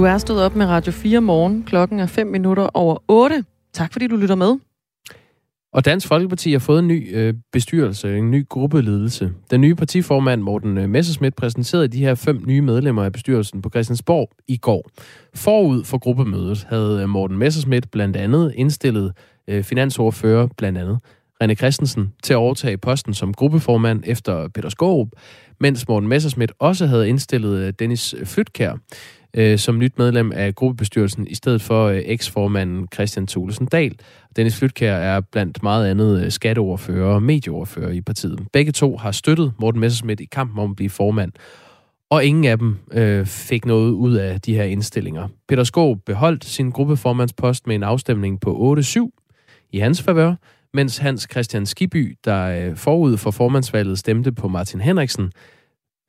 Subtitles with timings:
[0.00, 1.62] Du er stået op med Radio 4 morgen.
[1.62, 3.44] Klokken er 5 minutter over 8.
[3.72, 4.56] Tak fordi du lytter med.
[5.72, 9.32] Og Dansk Folkeparti har fået en ny øh, bestyrelse, en ny gruppeledelse.
[9.50, 13.70] Den nye partiformand Morten øh, Messerschmidt præsenterede de her fem nye medlemmer af bestyrelsen på
[13.70, 14.90] Christiansborg i går.
[15.34, 19.12] Forud for gruppemødet havde øh, Morten Messerschmidt blandt andet indstillet
[19.48, 20.98] øh, finansordfører, blandt andet
[21.44, 25.08] René Christensen, til at overtage posten som gruppeformand efter Peter Skårup,
[25.60, 28.76] mens Morten Messerschmidt også havde indstillet øh, Dennis Flytkær
[29.34, 33.96] øh, som nyt medlem af gruppebestyrelsen, i stedet for øh, eksformanden Christian Thulesen Dahl.
[34.36, 38.40] Dennis Flytkær er blandt meget andet øh, skatteordfører og medieordfører i partiet.
[38.52, 41.32] Begge to har støttet Morten Messerschmidt i kampen om at blive formand,
[42.10, 45.28] og ingen af dem øh, fik noget ud af de her indstillinger.
[45.48, 50.34] Peter Skov beholdt sin gruppeformandspost med en afstemning på 8-7 i hans favør,
[50.74, 55.32] mens Hans Christian Skiby, der øh, forud for formandsvalget stemte på Martin Henriksen,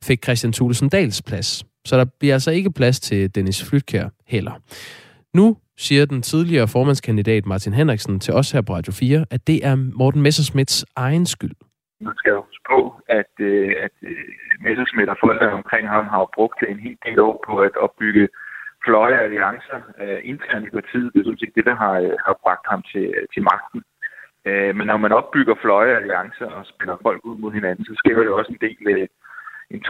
[0.04, 1.66] fik Christian Thulesen Dahls plads.
[1.86, 4.54] Så der bliver altså ikke plads til Dennis Flytkær heller.
[5.34, 9.66] Nu siger den tidligere formandskandidat Martin Henriksen til os her på Radio 4, at det
[9.66, 11.56] er Morten Messersmiths egen skyld.
[12.02, 12.80] Man skal jo huske på,
[13.20, 14.26] at, øh, at øh,
[14.66, 18.28] Messersmith og folk omkring ham har brugt en hel del år på at opbygge
[18.86, 21.12] fløje alliancer uh, internt i partiet.
[21.14, 23.82] Det er sådan set det, der har, har bragt ham til, til magten.
[24.50, 28.22] Uh, men når man opbygger fløje alliancer og spiller folk ud mod hinanden, så skaber
[28.24, 29.08] det også en del uh,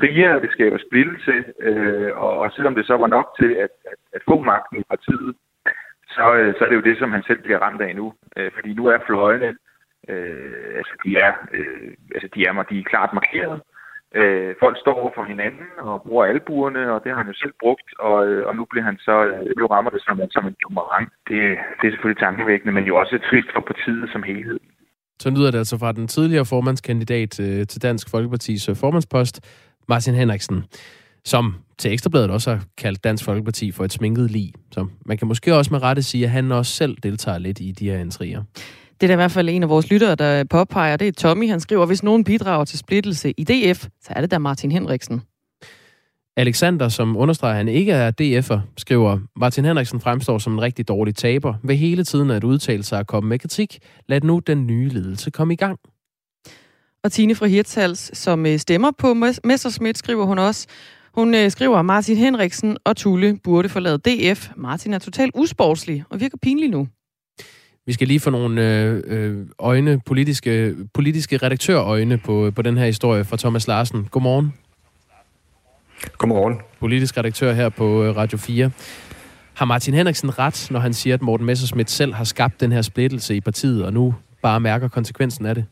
[0.02, 3.99] intriger, det skaber splittelse, øh, og, og selvom det så var nok til at, at,
[4.13, 5.35] at få magten i partiet,
[6.16, 8.13] så, øh, så er det jo det, som han selv bliver ramt af nu.
[8.38, 9.52] Øh, fordi nu er fløjene,
[10.09, 13.61] øh, altså de er, øh, altså de er, de er klart markeret.
[14.19, 17.53] Øh, folk står over for hinanden og bruger albuerne, og det har han jo selv
[17.59, 20.55] brugt, og, øh, og nu bliver han så, øh, nu rammer det som, som en
[20.61, 21.07] boomerang.
[21.29, 21.41] Det,
[21.79, 24.59] det er selvfølgelig tankevækkende, men jo også trist for partiet som helhed.
[25.23, 29.35] Så lyder det altså fra den tidligere formandskandidat øh, til Dansk Folkepartis øh, formandspost,
[29.90, 30.64] Martin Henriksen,
[31.25, 34.53] som til Ekstrabladet også har kaldt Dansk Folkeparti for et sminket lig.
[34.72, 37.72] Så man kan måske også med rette sige, at han også selv deltager lidt i
[37.72, 38.44] de her intriger.
[39.02, 40.97] Det er der i hvert fald en af vores lyttere, der påpeger.
[40.97, 41.50] Det er Tommy.
[41.50, 45.22] Han skriver, hvis nogen bidrager til splittelse i DF, så er det da Martin Henriksen.
[46.38, 50.88] Alexander, som understreger, at han ikke er DF'er, skriver, Martin Henriksen fremstår som en rigtig
[50.88, 53.80] dårlig taber ved hele tiden at udtale sig og komme med kritik.
[54.09, 55.80] Lad nu den nye ledelse komme i gang.
[57.03, 59.13] Og Tine fra Hirtshals, som øh, stemmer på
[59.44, 60.67] Messerschmidt, skriver hun også.
[61.13, 64.50] Hun øh, skriver, Martin Henriksen og Tulle burde forlade DF.
[64.56, 66.88] Martin er totalt usportslig og virker pinlig nu.
[67.85, 68.62] Vi skal lige få nogle
[69.06, 74.07] øh, øjne, politiske, politiske redaktørøjne på, på den her historie fra Thomas Larsen.
[74.12, 74.53] Godmorgen.
[76.18, 76.59] Godmorgen.
[76.79, 78.72] Politisk redaktør her på Radio 4.
[79.53, 82.81] Har Martin Henriksen ret, når han siger, at Morten Messerschmidt selv har skabt den her
[82.81, 85.66] splittelse i partiet, og nu bare mærker konsekvensen af det?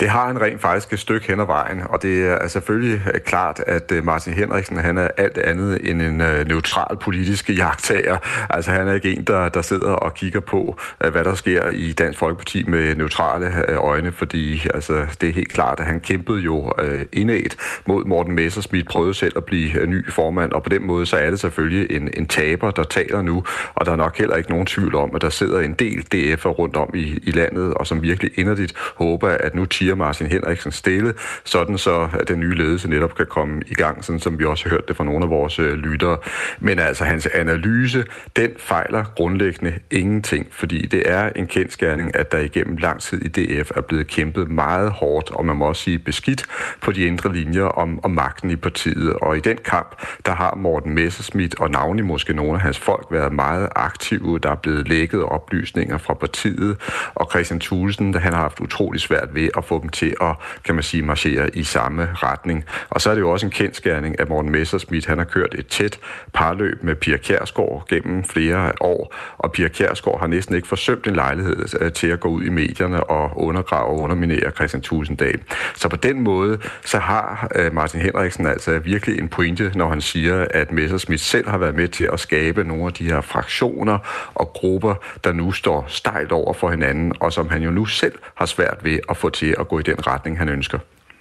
[0.00, 3.20] Det har han rent faktisk et stykke hen ad vejen, og det er selvfølgelig øh,
[3.20, 8.18] klart, at øh, Martin Henriksen han er alt andet end en øh, neutral politisk jagttager.
[8.50, 11.92] Altså han er ikke en, der, der sidder og kigger på, hvad der sker i
[11.92, 16.72] Dansk Folkeparti med neutrale øjne, fordi altså, det er helt klart, at han kæmpede jo
[16.78, 17.56] øh, indædt
[17.86, 21.30] mod Morten Messersmith, prøvede selv at blive ny formand, og på den måde så er
[21.30, 23.44] det selvfølgelig en, en taber, der taler nu,
[23.74, 26.48] og der er nok heller ikke nogen tvivl om, at der sidder en del DF'er
[26.48, 30.72] rundt om i, i landet, og som virkelig inderligt håber, at nu siger Martin Henriksen
[30.72, 31.14] stille,
[31.44, 34.64] sådan så at den nye ledelse netop kan komme i gang, sådan som vi også
[34.64, 36.18] har hørt det fra nogle af vores øh, lyttere.
[36.60, 38.04] Men altså hans analyse,
[38.36, 43.28] den fejler grundlæggende ingenting, fordi det er en kendskærning, at der igennem lang tid i
[43.28, 46.46] DF er blevet kæmpet meget hårdt, og man må også sige beskidt
[46.80, 49.12] på de indre linjer om, om magten i partiet.
[49.12, 53.06] Og i den kamp, der har Morten Messerschmidt og navnlig måske nogle af hans folk
[53.10, 54.38] været meget aktive.
[54.38, 56.76] Der er blevet lækket oplysninger fra partiet,
[57.14, 60.74] og Christian Thulesen, han har haft utrolig svært ved at få dem til at, kan
[60.74, 62.64] man sige, marchere i samme retning.
[62.90, 65.66] Og så er det jo også en kendskærning, at Morten Messersmith, han har kørt et
[65.66, 65.98] tæt
[66.32, 71.14] parløb med Pia Kjærsgaard gennem flere år, og Pia Kjærsgaard har næsten ikke forsømt en
[71.14, 75.40] lejlighed øh, til at gå ud i medierne og undergrave og underminere Christian Tusinddal.
[75.74, 80.00] Så på den måde, så har øh, Martin Henriksen altså virkelig en pointe, når han
[80.00, 83.98] siger, at Messersmith selv har været med til at skabe nogle af de her fraktioner
[84.34, 84.94] og grupper,
[85.24, 88.78] der nu står stejlt over for hinanden, og som han jo nu selv har svært
[88.82, 90.78] ved at få til at gå i den retning, han ønsker.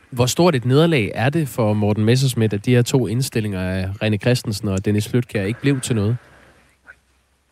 [0.10, 3.90] Hvor stort et nederlag er det for Morten Messersmith, at de her to indstillinger af
[4.04, 6.18] René Christensen og Dennis Flytkær ikke blev til noget?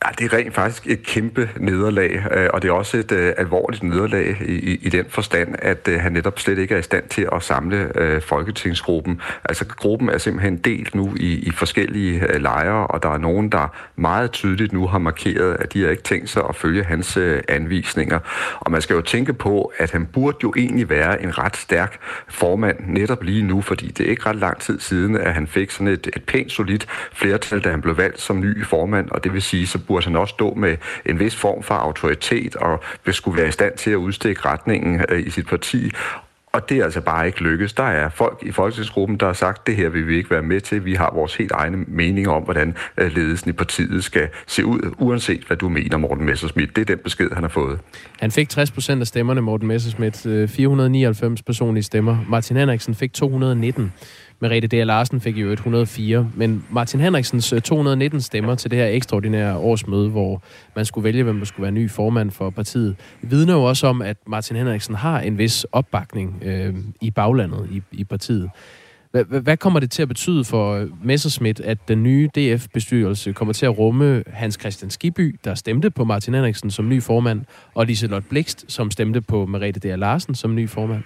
[0.06, 3.18] Ja, det er rent faktisk et kæmpe nederlag, øh, og det er også et uh,
[3.38, 6.82] alvorligt nederlag i, i, i den forstand, at uh, han netop slet ikke er i
[6.82, 9.22] stand til at samle uh, folketingsgruppen.
[9.46, 13.50] Altså gruppen er simpelthen delt nu i, i forskellige uh, lejre, og der er nogen,
[13.50, 17.18] der meget tydeligt nu har markeret, at de har ikke tænkt sig at følge hans
[17.18, 18.20] uh, anvisninger.
[18.60, 21.98] Og man skal jo tænke på, at han burde jo egentlig være en ret stærk
[22.30, 25.72] formand netop lige nu, fordi det er ikke ret lang tid siden, at han fik
[25.72, 29.34] sådan et, et pænt solidt flertal, da han blev valgt som ny formand, og det
[29.34, 32.80] vil sige, så burde han også stå med en vis form for autoritet og
[33.12, 35.92] skulle være i stand til at udstikke retningen øh, i sit parti.
[36.54, 37.74] Og det er altså bare ikke lykkes.
[37.74, 40.62] Der er folk i folketingsgruppen, der har sagt, det her vil vi ikke være med
[40.62, 40.86] til.
[40.86, 44.94] Vi har vores helt egne meninger om, hvordan øh, ledelsen i partiet skal se ud,
[44.98, 46.72] uanset hvad du mener, Morten Messersmith.
[46.76, 47.80] Det er den besked, han har fået.
[48.20, 50.20] Han fik 60 procent af stemmerne, Morten Messersmith.
[50.26, 52.18] Øh, 499 personlige stemmer.
[52.30, 53.94] Martin Henriksen fik 219.
[54.42, 54.86] Merete D.
[54.86, 60.10] Larsen fik jo 104, men Martin Henriksens øh, 219 stemmer til det her ekstraordinære årsmøde,
[60.10, 60.44] hvor
[60.76, 64.02] man skulle vælge, hvem der skulle være ny formand for partiet, vidner jo også om,
[64.02, 68.50] at Martin Henriksen har en vis opbakning øh, i baglandet i, i partiet.
[69.28, 73.66] Hvad kommer det til at betyde for øh, Messerschmidt, at den nye DF-bestyrelse kommer til
[73.66, 77.42] at rumme Hans Christian Skiby, der stemte på Martin Henriksen som ny formand,
[77.74, 79.98] og Liselot Blikst, som stemte på Merete D.
[79.98, 81.04] Larsen som ny formand?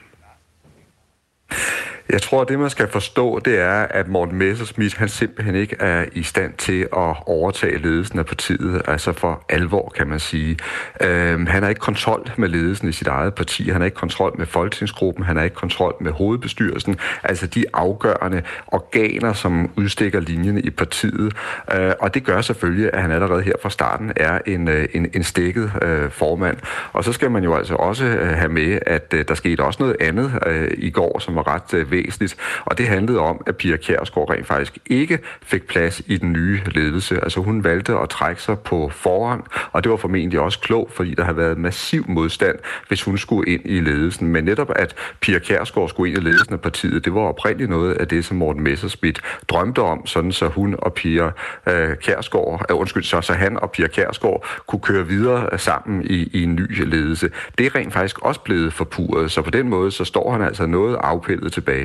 [2.10, 5.76] Jeg tror, at det, man skal forstå, det er, at Morten Messerschmidt, han simpelthen ikke
[5.80, 10.58] er i stand til at overtage ledelsen af partiet, altså for alvor, kan man sige.
[11.02, 14.36] Øhm, han har ikke kontrol med ledelsen i sit eget parti, han har ikke kontrol
[14.38, 20.62] med folketingsgruppen, han har ikke kontrol med hovedbestyrelsen, altså de afgørende organer, som udstikker linjerne
[20.62, 21.34] i partiet.
[21.74, 25.10] Øh, og det gør selvfølgelig, at han allerede her fra starten er en, øh, en,
[25.14, 26.58] en stikket øh, formand.
[26.94, 29.84] Og så skal man jo altså også øh, have med, at øh, der skete også
[29.84, 33.58] noget andet øh, i går, som var ret øh, væsentligt, og det handlede om, at
[33.58, 37.20] Pia Kjærsgaard rent faktisk ikke fik plads i den nye ledelse.
[37.24, 41.14] Altså hun valgte at trække sig på forhånd, og det var formentlig også klogt, fordi
[41.14, 42.56] der har været massiv modstand,
[42.88, 44.28] hvis hun skulle ind i ledelsen.
[44.28, 47.94] Men netop at Pia Kjærsgaard skulle ind i ledelsen af partiet, det var oprindeligt noget
[47.94, 51.26] af det, som Morten Messerschmidt drømte om, sådan så hun og Pia
[51.70, 56.06] øh, Kjærsgaard, øh, undskyld, så, så han og Pia Kjærsgaard kunne køre videre øh, sammen
[56.06, 57.30] i, i en ny ledelse.
[57.58, 60.66] Det er rent faktisk også blevet forpurret, så på den måde, så står han altså
[60.66, 61.85] noget afpillet tilbage.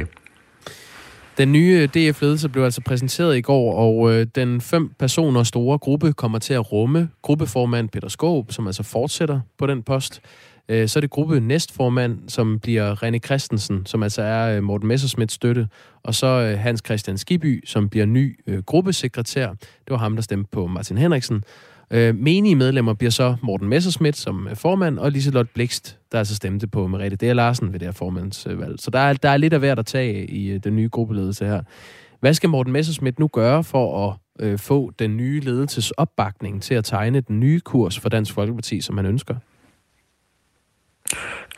[1.39, 6.13] Den nye DF-ledelse blev altså præsenteret i går, og øh, den fem personer store gruppe
[6.13, 10.21] kommer til at rumme gruppeformand Peter Skåb, som altså fortsætter på den post.
[10.69, 14.89] Øh, så er det gruppe næstformand, som bliver René Christensen, som altså er øh, Morten
[14.89, 15.69] Messersmiths støtte,
[16.03, 19.49] og så øh, Hans Christian Skiby, som bliver ny øh, gruppesekretær.
[19.49, 21.45] Det var ham, der stemte på Martin Henriksen.
[21.93, 26.37] Øh, menige medlemmer bliver så Morten Messerschmidt som øh, formand, og Liselot Blikst, der altså
[26.37, 27.35] stemte på Merete D.
[27.35, 28.81] Larsen ved det her formandsvalg.
[28.81, 31.47] Så der er, der er lidt af hvert at tage i øh, den nye gruppeledelse
[31.47, 31.63] her.
[32.21, 34.17] Hvad skal Morten Messerschmidt nu gøre for at
[34.47, 38.81] øh, få den nye ledelses opbakning til at tegne den nye kurs for Dansk Folkeparti,
[38.81, 39.35] som man ønsker?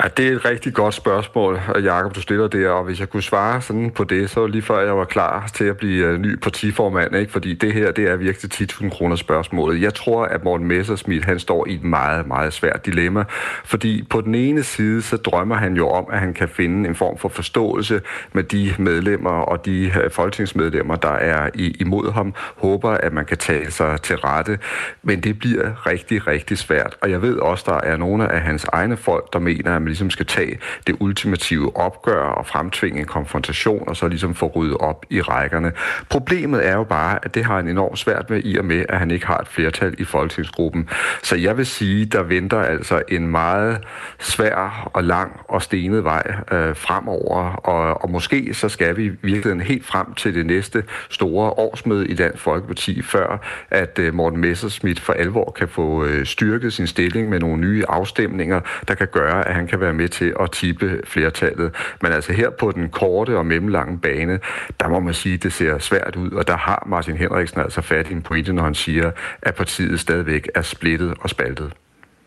[0.01, 3.09] Ja, det er et rigtig godt spørgsmål, øh, Jakob, du stiller det, og hvis jeg
[3.11, 6.19] kunne svare sådan på det, så lige før jeg var klar til at blive øh,
[6.19, 7.33] ny partiformand, ikke?
[7.33, 9.83] fordi det her, det er virkelig 10.000 kroner spørgsmålet.
[9.83, 13.25] Jeg tror, at Morten Messersmith, han står i et meget, meget svært dilemma,
[13.65, 16.95] fordi på den ene side, så drømmer han jo om, at han kan finde en
[16.95, 18.01] form for forståelse
[18.33, 23.25] med de medlemmer og de øh, folketingsmedlemmer, der er i, imod ham, håber, at man
[23.25, 24.59] kan tale sig til rette,
[25.03, 28.65] men det bliver rigtig, rigtig svært, og jeg ved også, der er nogle af hans
[28.65, 33.89] egne folk, der mener, man ligesom skal tage det ultimative opgør og fremtvinge en konfrontation,
[33.89, 35.73] og så ligesom få ryddet op i rækkerne.
[36.11, 38.99] Problemet er jo bare, at det har han enormt svært med, i og med, at
[38.99, 40.89] han ikke har et flertal i folketingsgruppen.
[41.23, 43.85] Så jeg vil sige, der venter altså en meget
[44.19, 49.63] svær og lang og stenet vej øh, fremover, og, og måske så skal vi virkelig
[49.63, 53.39] helt frem til det næste store årsmøde i Dansk Folkeparti, før
[53.71, 57.85] at øh, Morten Messerschmidt for alvor kan få øh, styrket sin stilling med nogle nye
[57.89, 61.75] afstemninger, der kan gøre, at han kan være med til at tippe flertallet.
[62.03, 64.41] Men altså her på den korte og mellemlange bane,
[64.81, 67.81] der må man sige, at det ser svært ud, og der har Martin Henriksen altså
[67.81, 69.11] fat i en pointe, når han siger,
[69.43, 71.73] at partiet stadigvæk er splittet og spaltet.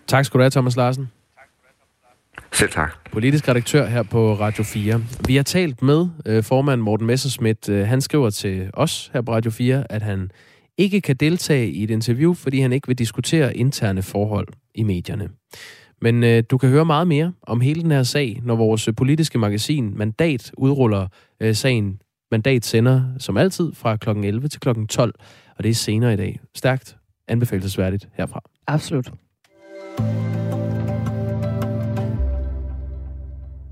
[0.07, 1.11] Tak skal du have, Thomas Larsen.
[2.51, 2.93] Selv tak.
[3.11, 5.03] Politisk redaktør her på Radio 4.
[5.27, 7.69] Vi har talt med øh, formand Morten Messerschmidt.
[7.69, 10.31] Øh, han skriver til os her på Radio 4, at han
[10.77, 15.29] ikke kan deltage i et interview, fordi han ikke vil diskutere interne forhold i medierne.
[16.05, 18.95] Men øh, du kan høre meget mere om hele den her sag, når vores øh,
[18.95, 21.07] politiske magasin Mandat udruller
[21.39, 22.01] øh, sagen.
[22.31, 24.09] Mandat sender som altid fra kl.
[24.09, 24.69] 11 til kl.
[24.89, 25.13] 12,
[25.57, 26.39] og det er senere i dag.
[26.55, 26.97] Stærkt
[27.27, 28.41] anbefalesværdigt herfra.
[28.67, 29.11] Absolut.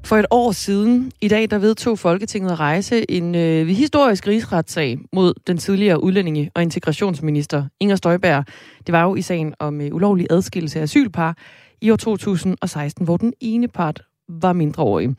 [0.06, 5.00] For et år siden, i dag, der vedtog Folketinget at rejse en øh, historisk rigsretssag
[5.14, 8.46] mod den tidligere udlændinge- og integrationsminister Inger Støjberg.
[8.88, 11.38] Det var jo i sagen om øh, ulovlig adskillelse af asylpar
[11.84, 15.10] i år 2016, hvor den ene part var mindreårig.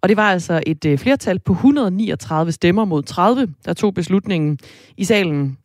[0.00, 4.58] Og det var altså et øh, flertal på 139 stemmer mod 30, der tog beslutningen
[4.96, 5.58] i salen.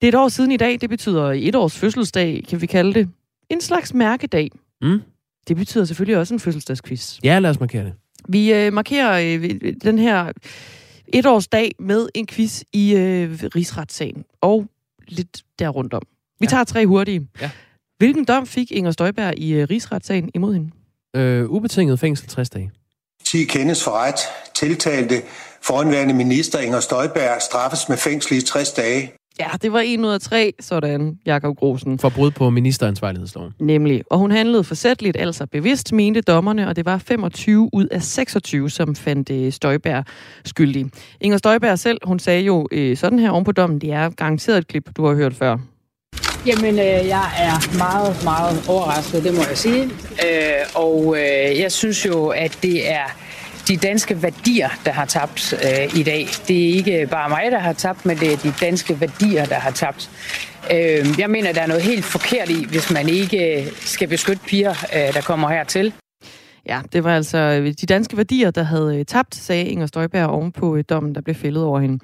[0.00, 2.94] Det er et år siden i dag, det betyder et års fødselsdag, kan vi kalde
[2.94, 3.08] det.
[3.50, 4.50] En slags mærkedag.
[4.82, 5.00] Mm.
[5.48, 7.18] Det betyder selvfølgelig også en fødselsdagsquiz.
[7.24, 7.92] Ja, lad os markere det.
[8.28, 10.32] Vi øh, markerer øh, den her
[11.08, 14.66] etårsdag med en quiz i øh, rigsretssagen og
[15.08, 16.02] lidt der rundt om.
[16.40, 16.50] Vi Ja.
[16.50, 17.28] tager tre hurtige.
[17.40, 17.50] Ja.
[17.98, 20.70] Hvilken dom fik Inger Støjberg i øh, rigsretssagen imod hende?
[21.16, 22.70] Øh, ubetinget fængsel 60 dage.
[23.24, 24.20] 10 kendes for ret.
[24.54, 25.14] Tiltalte
[25.62, 29.12] foranværende minister Inger Støjberg straffes med fængsel i 60 dage.
[29.40, 31.98] Ja, det var en ud af tre, sådan Jakob Grosen.
[31.98, 33.52] For brud på ministeransvarlighedsloven.
[33.60, 34.02] Nemlig.
[34.10, 38.70] Og hun handlede forsætteligt, altså bevidst, mente dommerne, og det var 25 ud af 26,
[38.70, 40.04] som fandt øh, Støjberg
[40.44, 40.86] skyldig.
[41.20, 44.58] Inger Støjberg selv, hun sagde jo øh, sådan her oven på dommen, det er garanteret
[44.58, 45.58] et klip, du har hørt før.
[46.46, 49.82] Jamen, øh, jeg er meget, meget overrasket, det må jeg sige.
[49.84, 53.04] Øh, og øh, jeg synes jo, at det er
[53.68, 56.28] de danske værdier, der har tabt øh, i dag.
[56.48, 59.54] Det er ikke bare mig, der har tabt, men det er de danske værdier, der
[59.54, 60.10] har tabt.
[60.72, 64.70] Øh, jeg mener, der er noget helt forkert i, hvis man ikke skal beskytte piger,
[64.70, 65.92] øh, der kommer hertil.
[66.66, 70.26] Ja, det var altså øh, de danske værdier, der havde øh, tabt, sagde Inger Støjberg
[70.26, 71.98] oven på øh, dommen, der blev fældet over hende.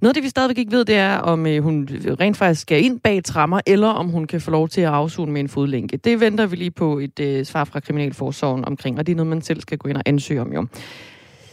[0.00, 1.88] Noget af det, vi stadigvæk ikke ved, det er, om øh, hun
[2.20, 5.32] rent faktisk skal ind bag trammer, eller om hun kan få lov til at afsone
[5.32, 5.96] med en fodlænke.
[5.96, 9.30] Det venter vi lige på et øh, svar fra Kriminalforsorgen omkring, og det er noget,
[9.30, 10.66] man selv skal gå ind og ansøge om jo.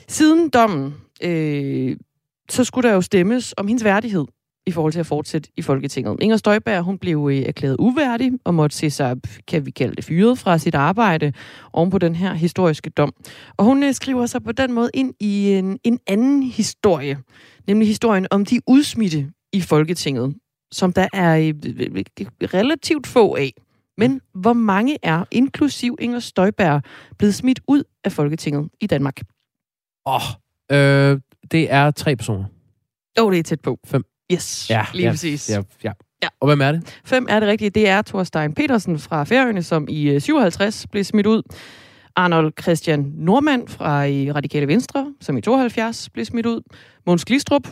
[0.07, 1.95] Siden dommen, øh,
[2.49, 4.25] så skulle der jo stemmes om hendes værdighed
[4.67, 6.17] i forhold til at fortsætte i Folketinget.
[6.21, 9.15] Inger Støjberg, hun blev øh, erklæret uværdig og måtte se sig,
[9.47, 11.33] kan vi kalde det, fyret fra sit arbejde
[11.73, 13.13] oven på den her historiske dom.
[13.57, 17.17] Og hun øh, skriver sig på den måde ind i en, en anden historie,
[17.67, 20.35] nemlig historien om de udsmitte i Folketinget,
[20.71, 22.03] som der er øh, øh,
[22.53, 23.53] relativt få af.
[23.97, 26.81] Men hvor mange er, inklusiv Inger Støjberg,
[27.17, 29.21] blevet smidt ud af Folketinget i Danmark?
[30.05, 30.21] Åh, oh,
[30.77, 31.19] øh,
[31.51, 32.45] det er tre personer.
[33.17, 33.79] Jo, oh, det er tæt på.
[33.85, 34.03] Fem.
[34.31, 35.49] Yes, Ja, lige ja, præcis.
[35.49, 35.91] Ja, ja.
[36.23, 36.27] Ja.
[36.39, 36.99] Og hvem er det?
[37.05, 37.69] Fem er det rigtige.
[37.69, 41.41] Det er Thorstein Petersen fra Færøerne, som i øh, 57 blev smidt ud.
[42.15, 46.61] Arnold Christian Normand fra i Radikale Venstre, som i 72 blev smidt ud.
[47.05, 47.67] Måns Glistrup,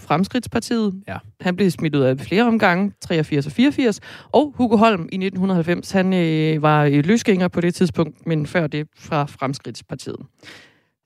[0.00, 1.02] Fremskridtspartiet.
[1.08, 1.18] Ja.
[1.40, 4.00] Han blev smidt ud af flere omgange, 83 og 84.
[4.32, 8.88] Og Hugo Holm i 1990, han øh, var løsgænger på det tidspunkt, men før det
[8.98, 10.16] fra Fremskridtspartiet.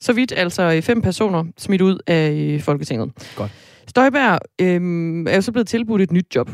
[0.01, 3.13] Så vidt altså øh, fem personer smidt ud af øh, Folketinget.
[3.37, 3.53] Godt.
[3.87, 6.51] Støjberg øh, er jo så blevet tilbudt et nyt job.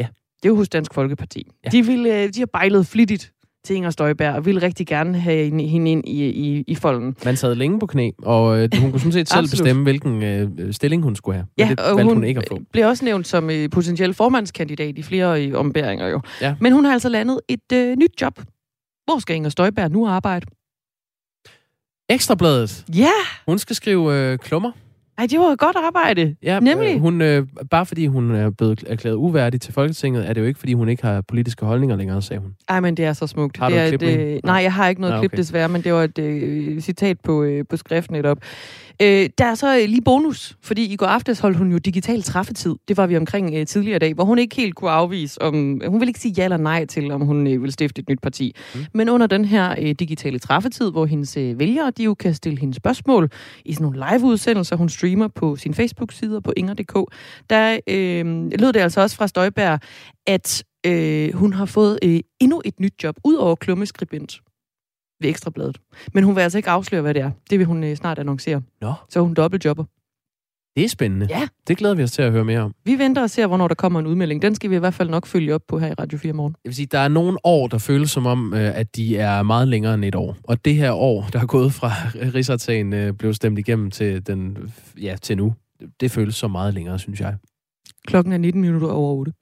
[0.00, 0.06] Ja.
[0.42, 1.50] Det er jo hos Dansk Folkeparti.
[1.64, 1.70] Ja.
[1.70, 3.32] De, ville, øh, de har bejlet flittigt
[3.64, 7.16] til Inger Støjberg, og ville rigtig gerne have hende ind i, i, i folden.
[7.24, 10.72] Man sad længe på knæ, og øh, hun kunne sådan set selv bestemme, hvilken øh,
[10.72, 11.46] stilling hun skulle have.
[11.58, 12.58] Men det og hun, hun ikke at få.
[12.72, 16.20] blev også nævnt som øh, potentiel formandskandidat i flere øh, ombæringer jo.
[16.40, 16.54] Ja.
[16.60, 18.40] Men hun har altså landet et øh, nyt job.
[19.04, 20.46] Hvor skal Inger Støjberg nu arbejde?
[22.08, 22.84] Ekstrabladet.
[22.96, 23.10] Ja,
[23.46, 24.72] Hun skal skrive øh, klummer.
[25.22, 26.36] Ej, det var et godt arbejde.
[26.42, 26.94] Ja, Nemlig.
[26.94, 30.46] Øh, hun, øh, bare fordi hun er blevet erklæret uværdig til Folketinget, er det jo
[30.46, 32.54] ikke, fordi hun ikke har politiske holdninger længere, sagde hun.
[32.68, 33.56] Ej, men det er så smukt.
[33.56, 35.38] Har du det er et øh, nej, jeg har ikke noget Nå, klip okay.
[35.38, 38.38] desværre, men det var et øh, citat på, øh, på skriften netop.
[39.02, 42.22] Øh, der er så øh, lige bonus, fordi i går aftes holdt hun jo digital
[42.22, 42.74] træffetid.
[42.88, 45.54] Det var vi omkring øh, tidligere i dag, hvor hun ikke helt kunne afvise, om
[45.86, 48.20] hun ville ikke sige ja eller nej til, om hun øh, ville stifte et nyt
[48.20, 48.56] parti.
[48.74, 48.80] Mm.
[48.94, 52.58] Men under den her øh, digitale træffetid, hvor hendes øh, vælgere, de jo kan stille
[52.58, 53.30] hendes spørgsmål
[53.64, 57.14] i sådan nogle live-udsendelser, hun streamer på sin Facebook-side og på inger.dk,
[57.50, 58.26] der øh,
[58.58, 59.80] lød det altså også fra Støjberg,
[60.26, 64.40] at øh, hun har fået øh, endnu et nyt job, ud over klummeskribent
[65.22, 65.78] ved Ekstrabladet.
[66.14, 67.30] Men hun vil altså ikke afsløre, hvad det er.
[67.50, 68.62] Det vil hun øh, snart annoncere.
[68.80, 68.92] Nå.
[69.08, 69.84] Så hun dobbeltjobber.
[70.76, 71.26] Det er spændende.
[71.30, 71.48] Ja.
[71.68, 72.74] Det glæder vi os til at høre mere om.
[72.84, 74.42] Vi venter og ser, hvornår der kommer en udmelding.
[74.42, 76.56] Den skal vi i hvert fald nok følge op på her i Radio 4 morgen.
[76.64, 79.42] Jeg vil sige, der er nogle år, der føles som om, øh, at de er
[79.42, 80.36] meget længere end et år.
[80.44, 81.90] Og det her år, der er gået fra
[82.34, 85.54] Rigsretssagen øh, blev stemt igennem til, den, ja, til nu,
[86.00, 87.36] det føles så meget længere, synes jeg.
[88.06, 89.32] Klokken er 19 minutter over 8.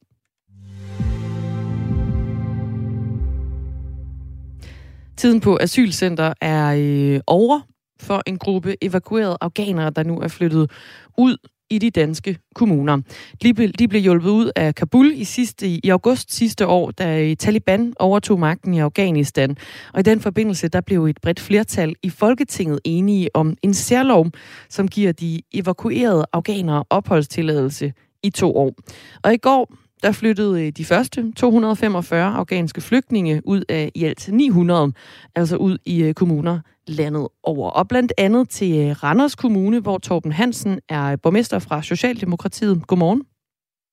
[5.21, 7.61] Tiden på asylcenter er øh, over
[8.01, 10.71] for en gruppe evakuerede afghanere, der nu er flyttet
[11.19, 11.37] ud
[11.71, 13.01] i de danske kommuner.
[13.43, 17.23] De blev, de blev hjulpet ud af Kabul i, sidste, i august sidste år, da
[17.23, 19.57] øh, Taliban overtog magten i Afghanistan.
[19.93, 24.27] Og i den forbindelse, der blev et bredt flertal i Folketinget enige om en særlov,
[24.69, 28.75] som giver de evakuerede afghanere opholdstilladelse i to år.
[29.23, 34.29] Og i går, der flyttede øh, de første 245 afghanske flygtninge ud af i alt
[34.33, 34.93] 900,
[35.35, 37.71] altså ud i øh, kommuner landet over.
[37.71, 42.87] Og blandt andet til øh, Randers Kommune, hvor Torben Hansen er borgmester fra Socialdemokratiet.
[42.87, 43.23] Godmorgen.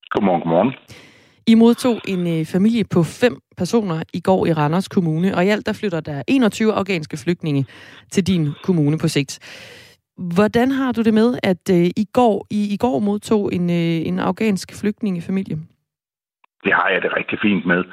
[0.10, 0.74] Godmorgen, godmorgen.
[1.48, 5.66] I modtog en familie på fem personer i går i Randers Kommune, og i alt
[5.66, 7.66] der flytter der 21 afghanske flygtninge
[8.12, 9.40] til din kommune på sigt.
[10.18, 14.08] Hvordan har du det med, at øh, i går i, i går modtog en, øh,
[14.08, 15.58] en afghansk flygtningefamilie?
[16.64, 17.84] Det har jeg det rigtig fint med.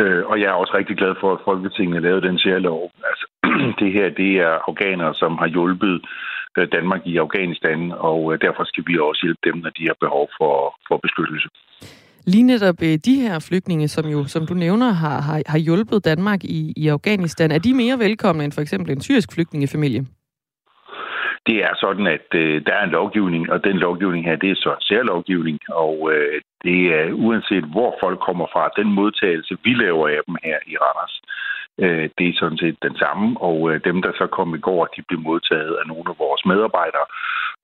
[0.00, 2.90] Øh, og jeg er også rigtig glad for, at Folketinget lavede den særlov.
[3.10, 3.26] Altså,
[3.80, 5.94] det her, det er afghanere, som har hjulpet
[6.58, 9.96] øh, Danmark i Afghanistan, og øh, derfor skal vi også hjælpe dem, når de har
[10.00, 10.54] behov for,
[10.88, 11.48] for beskyttelse.
[12.26, 16.04] Lige netop øh, de her flygtninge, som jo, som du nævner, har, har, har hjulpet
[16.04, 20.06] Danmark i, i Afghanistan, er de mere velkomne end for eksempel en syrisk flygtningefamilie?
[21.46, 24.54] Det er sådan, at øh, der er en lovgivning, og den lovgivning her, det er
[24.54, 30.08] så særlovgivning, og øh, det er uanset hvor folk kommer fra, den modtagelse, vi laver
[30.08, 31.16] af dem her i Randers,
[31.84, 34.84] øh, det er sådan set den samme, og øh, dem, der så kom i går,
[34.96, 37.06] de blev modtaget af nogle af vores medarbejdere,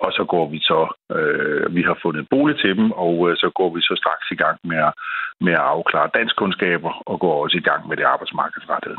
[0.05, 0.81] og så går vi så,
[1.17, 4.39] øh, vi har fundet bolig til dem, og øh, så går vi så straks i
[4.45, 4.93] gang med at,
[5.41, 8.97] med at afklare danskkundskaber, og går også i gang med det arbejdsmarkedsrettede.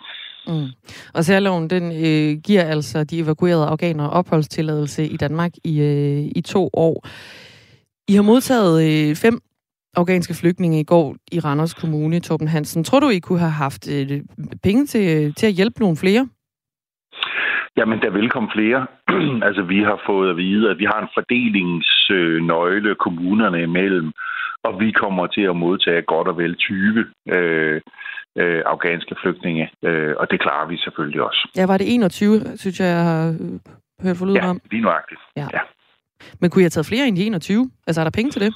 [0.47, 0.67] Mm.
[1.13, 6.41] Og særloven, den øh, giver altså de evakuerede afghanere opholdstilladelse i Danmark i, øh, i
[6.41, 7.07] to år.
[8.07, 9.39] I har modtaget øh, fem
[9.95, 12.83] afghanske flygtninge i går i Randers Kommune, Torben Hansen.
[12.83, 14.21] Tror du, I kunne have haft øh,
[14.63, 16.27] penge til, øh, til at hjælpe nogle flere?
[17.77, 18.87] Jamen, der vil komme flere.
[19.47, 24.11] altså, vi har fået at vide, at vi har en fordelingsnøgle kommunerne imellem,
[24.63, 27.81] og vi kommer til at modtage godt og vel 20 øh,
[28.41, 31.49] øh, afghanske flygtninge, øh, og det klarer vi selvfølgelig også.
[31.57, 33.59] Ja, var det 21, synes jeg, jeg har øh,
[34.05, 34.59] hørt forleden ja, om?
[34.63, 35.21] Ja, lige nuagtigt.
[35.35, 35.47] Ja.
[35.53, 35.59] ja.
[36.39, 37.71] Men kunne jeg have taget flere end de 21?
[37.87, 38.53] Altså, er der penge til det?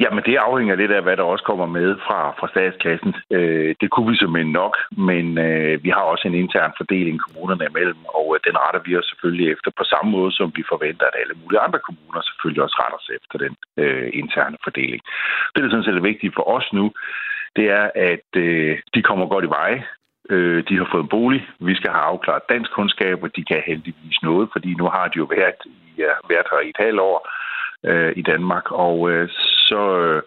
[0.00, 3.14] Jamen, det afhænger lidt af, hvad der også kommer med fra, fra statskassen.
[3.36, 4.74] Øh, det kunne vi simpelthen nok,
[5.10, 8.96] men øh, vi har også en intern fordeling kommunerne imellem, og øh, den retter vi
[8.96, 12.62] os selvfølgelig efter på samme måde, som vi forventer, at alle mulige andre kommuner selvfølgelig
[12.62, 15.02] også retter sig efter den øh, interne fordeling.
[15.52, 16.84] Det, der sådan set er vigtigt for os nu,
[17.56, 19.72] det er, at øh, de kommer godt i vej.
[20.30, 21.42] Øh, de har fået en bolig.
[21.60, 25.16] Vi skal have afklaret dansk kundskab, og de kan heldigvis noget, fordi nu har de
[25.22, 27.18] jo været, i, øh, været her i et halvt år
[27.86, 29.28] øh, i Danmark, og øh,
[29.68, 30.22] så øh,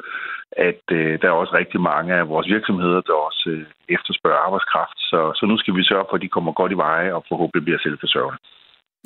[0.51, 4.97] at øh, der er også rigtig mange af vores virksomheder, der også øh, efterspørger arbejdskraft.
[4.97, 7.63] Så, så nu skal vi sørge for, at de kommer godt i veje og forhåbentlig
[7.63, 8.39] bliver selvforsørgende.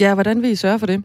[0.02, 1.00] Ja, hvordan vil I sørge for det?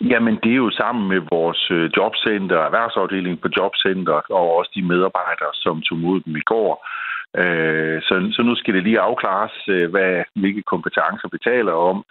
[0.00, 4.82] Jamen, det er jo sammen med vores øh, jobcenter, erhvervsafdeling på jobcenter og også de
[4.82, 6.72] medarbejdere, som tog mod dem i går.
[7.36, 12.04] Øh, så, så nu skal det lige afklares, øh, hvad, hvilke kompetencer vi taler om,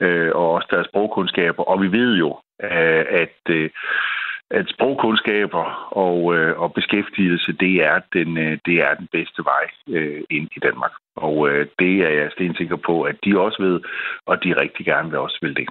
[0.00, 1.62] øh, og også deres sprogkundskaber.
[1.62, 2.30] Og vi ved jo,
[2.62, 3.72] øh, at
[4.58, 5.64] at sprogkundskaber
[6.06, 10.48] og, øh, og beskæftigelse, det er, den, øh, det er den bedste vej øh, ind
[10.56, 10.92] i Danmark.
[11.16, 13.80] Og øh, det er jeg stensikker på, at de også ved,
[14.26, 15.68] og de rigtig gerne vil også vil det.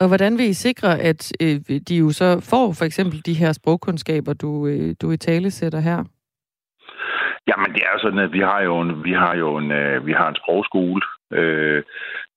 [0.00, 1.56] Og hvordan vil I sikre, at øh,
[1.88, 5.80] de jo så får for eksempel de her sprogkundskaber, du, øh, du i tale sætter
[5.80, 6.04] her?
[7.48, 10.06] Jamen, det er jo sådan, at vi har jo en, vi har jo en, øh,
[10.06, 11.82] vi har en sprogskole, øh,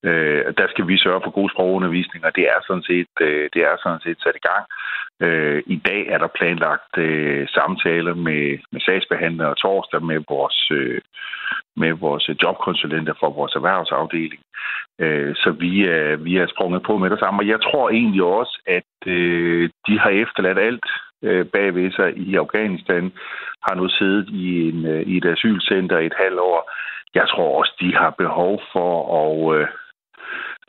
[0.04, 3.62] Øh, der skal vi sørge for god sprogundervisning, og det er sådan set, øh, det
[3.62, 4.66] er sådan set sat i gang.
[5.22, 11.02] Øh, I dag er der planlagt øh, samtaler med, med sagsbehandlere torsdag med vores, øh,
[11.76, 14.42] med vores jobkonsulenter for vores erhvervsafdeling.
[15.00, 17.42] Øh, så vi er, vi er sprunget på med det samme.
[17.42, 20.88] Og jeg tror egentlig også, at øh, de har efterladt alt
[21.24, 23.12] øh, bagved sig i Afghanistan,
[23.68, 26.72] har nu siddet i, en, øh, i et asylcenter i et halvt år.
[27.16, 29.62] Jeg tror også, de har behov for at...
[29.62, 29.68] Øh,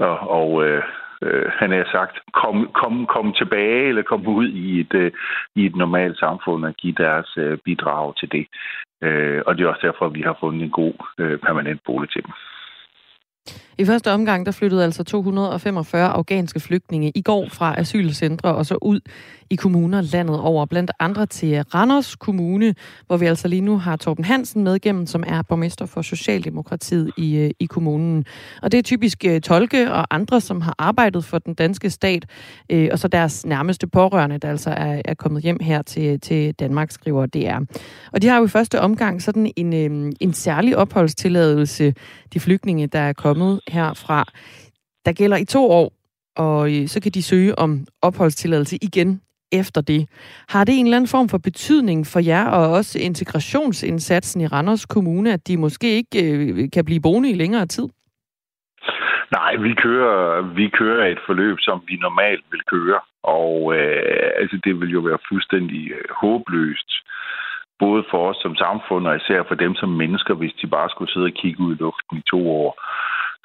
[0.00, 0.82] og, og øh,
[1.22, 5.12] øh, han har sagt, kom, kom, kom tilbage eller kom ud i et, øh,
[5.56, 8.46] i et normalt samfund og give deres øh, bidrag til det.
[9.02, 12.10] Øh, og det er også derfor, at vi har fundet en god øh, permanent bolig
[12.10, 12.32] til dem.
[13.80, 18.78] I første omgang der flyttede altså 245 afghanske flygtninge i går fra asylcentre og så
[18.82, 19.00] ud
[19.50, 22.74] i kommuner landet over, blandt andre til Randers Kommune,
[23.06, 27.10] hvor vi altså lige nu har Torben Hansen med igennem, som er borgmester for Socialdemokratiet
[27.16, 28.24] i, øh, i kommunen.
[28.62, 32.26] Og det er typisk øh, tolke og andre, som har arbejdet for den danske stat,
[32.70, 36.54] øh, og så deres nærmeste pårørende, der altså er, er kommet hjem her til, til
[36.54, 37.60] Danmark, skriver DR.
[38.12, 41.94] Og de har jo i første omgang sådan en, øh, en særlig opholdstilladelse,
[42.34, 44.24] de flygtninge, der er kommet herfra,
[45.04, 45.92] der gælder i to år,
[46.36, 49.20] og øh, så kan de søge om opholdstilladelse igen
[49.52, 50.08] efter det.
[50.48, 54.86] Har det en eller anden form for betydning for jer og også integrationsindsatsen i Randers
[54.86, 57.88] Kommune, at de måske ikke øh, kan blive boende i længere tid?
[59.32, 63.00] Nej, vi kører, vi kører et forløb, som vi normalt vil køre.
[63.22, 66.90] Og øh, altså, det vil jo være fuldstændig øh, håbløst,
[67.78, 71.12] både for os som samfund, og især for dem som mennesker, hvis de bare skulle
[71.12, 72.70] sidde og kigge ud i luften i to år.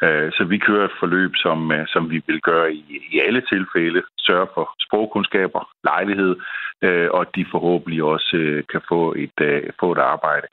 [0.04, 3.42] Øh, så vi kører et forløb, som, øh, som vi vil gøre i, i alle
[3.42, 4.02] tilfælde.
[4.18, 6.36] Sørge for sprogkundskaber, lejlighed,
[6.82, 9.38] øh, og at de forhåbentlig også øh, kan få et,
[9.80, 10.48] få et arbejde.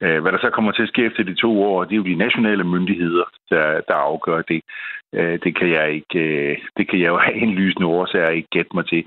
[0.00, 2.14] Hvad der så kommer til at ske efter de to år, det er jo de
[2.14, 4.62] nationale myndigheder, der, der afgør det.
[5.44, 6.20] Det kan jeg ikke,
[6.76, 9.04] det kan jeg jo have en lysende årsager ikke gætte mig til.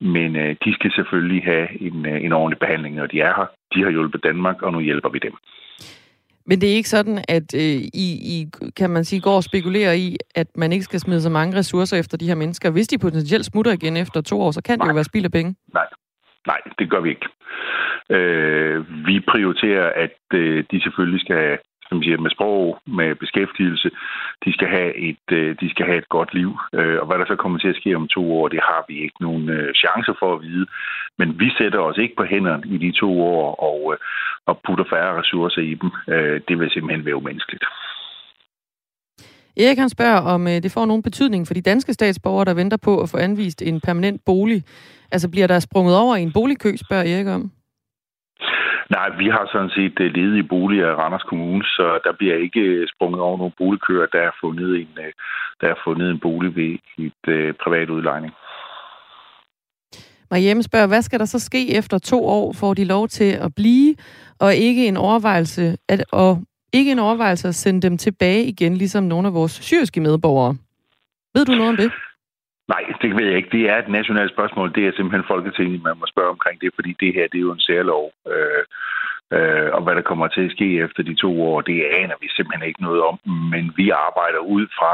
[0.00, 3.46] Men de skal selvfølgelig have en, en ordentlig behandling, når de er her.
[3.74, 5.34] De har hjulpet Danmark, og nu hjælper vi dem.
[6.46, 9.92] Men det er ikke sådan, at øh, I, I, kan man sige, går og spekulerer
[9.92, 12.70] i, at man ikke skal smide så mange ressourcer efter de her mennesker.
[12.70, 14.84] Hvis de potentielt smutter igen efter to år, så kan Nej.
[14.84, 15.54] det jo være spild af penge.
[15.74, 15.86] Nej,
[16.46, 17.28] Nej det gør vi ikke.
[18.10, 23.88] Øh, vi prioriterer, at øh, de selvfølgelig skal som siger, med sprog, med beskæftigelse.
[24.44, 26.50] De skal have et, øh, de skal have et godt liv.
[26.78, 28.94] Øh, og hvad der så kommer til at ske om to år, det har vi
[29.04, 30.66] ikke nogen øh, chance for at vide.
[31.18, 33.96] Men vi sætter os ikke på hænderne i de to år og,
[34.46, 35.90] og putter færre ressourcer i dem.
[36.48, 37.64] Det vil simpelthen være umenneskeligt.
[39.56, 43.00] Erik han spørger, om det får nogen betydning for de danske statsborgere, der venter på
[43.00, 44.62] at få anvist en permanent bolig.
[45.12, 47.50] Altså bliver der sprunget over i en boligkø, spørger Erik om?
[48.90, 52.60] Nej, vi har sådan set øh, ledige boliger i Randers Kommune, så der bliver ikke
[52.60, 55.12] øh, sprunget over nogle boligkøer, der er fundet en, øh,
[55.60, 58.32] der er fundet en bolig ved et øh, privat udlejning.
[60.30, 62.52] Marianne spørger, hvad skal der så ske efter to år?
[62.52, 63.94] Får de lov til at blive,
[64.38, 66.42] og ikke en overvejelse at, og
[66.72, 70.56] ikke en overvejelse at sende dem tilbage igen, ligesom nogle af vores syriske medborgere?
[71.34, 71.92] Ved du noget om det?
[72.68, 73.56] Nej, det ved jeg ikke.
[73.58, 74.74] Det er et nationalt spørgsmål.
[74.74, 77.52] Det er simpelthen Folketinget, man må spørge omkring det, fordi det her det er jo
[77.52, 78.12] en særlov.
[78.32, 78.64] Øh,
[79.36, 82.28] øh, og hvad der kommer til at ske efter de to år, det aner vi
[82.36, 83.16] simpelthen ikke noget om.
[83.52, 84.92] Men vi arbejder ud fra,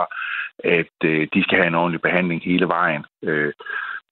[0.79, 3.05] at øh, de skal have en ordentlig behandling hele vejen.
[3.23, 3.53] Øh,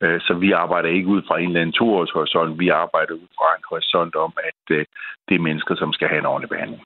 [0.02, 2.60] øh, så vi arbejder ikke ud fra en eller anden toårshorisont.
[2.60, 4.84] Vi arbejder ud fra en horisont om, at øh,
[5.28, 6.82] det er mennesker, som skal have en ordentlig behandling.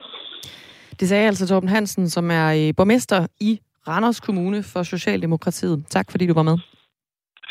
[0.99, 5.85] Det sagde altså Torben Hansen, som er øh, borgmester i Randers Kommune for Socialdemokratiet.
[5.89, 6.57] Tak fordi du var med.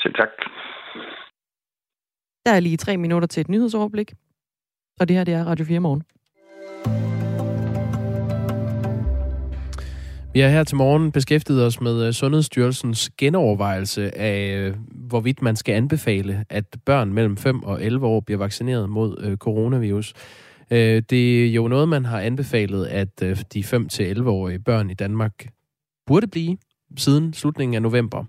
[0.02, 0.28] Selv tak.
[2.46, 4.12] Der er lige tre minutter til et nyhedsoverblik.
[5.00, 6.02] Og det her, det er Radio 4 morgen.
[10.34, 15.56] Vi har her til morgen beskæftiget os med øh, Sundhedsstyrelsens genovervejelse af, øh, hvorvidt man
[15.56, 20.14] skal anbefale, at børn mellem 5 og 11 år bliver vaccineret mod øh, coronavirus.
[21.10, 23.20] Det er jo noget, man har anbefalet, at
[23.54, 25.46] de 5-11-årige børn i Danmark
[26.06, 26.56] burde blive
[26.96, 28.24] siden slutningen af november.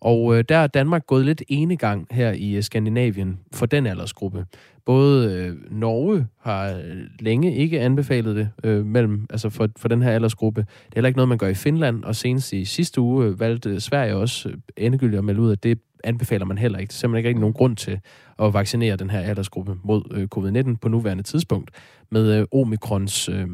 [0.00, 4.46] Og øh, der er Danmark gået lidt enegang her i øh, Skandinavien for den aldersgruppe.
[4.86, 10.02] Både øh, Norge har øh, længe ikke anbefalet det øh, mellem, altså for, for den
[10.02, 10.60] her aldersgruppe.
[10.60, 13.40] Det er heller ikke noget, man gør i Finland, og senest i sidste uge øh,
[13.40, 16.90] valgte Sverige også øh, endegyldigt at melde ud, at det anbefaler man heller ikke.
[16.90, 18.00] Det er simpelthen ikke rigtig nogen grund til
[18.38, 21.70] at vaccinere den her aldersgruppe mod øh, covid-19 på nuværende tidspunkt
[22.10, 23.46] med øh, omikrons øh,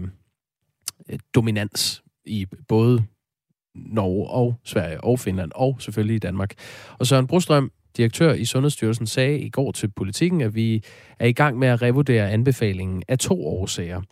[1.09, 3.05] øh, dominans i både
[3.75, 6.55] Norge og Sverige og Finland og selvfølgelig i Danmark.
[6.99, 10.83] Og Søren Brostrøm, direktør i Sundhedsstyrelsen, sagde i går til politikken, at vi
[11.19, 14.03] er i gang med at revurdere anbefalingen af to årsager.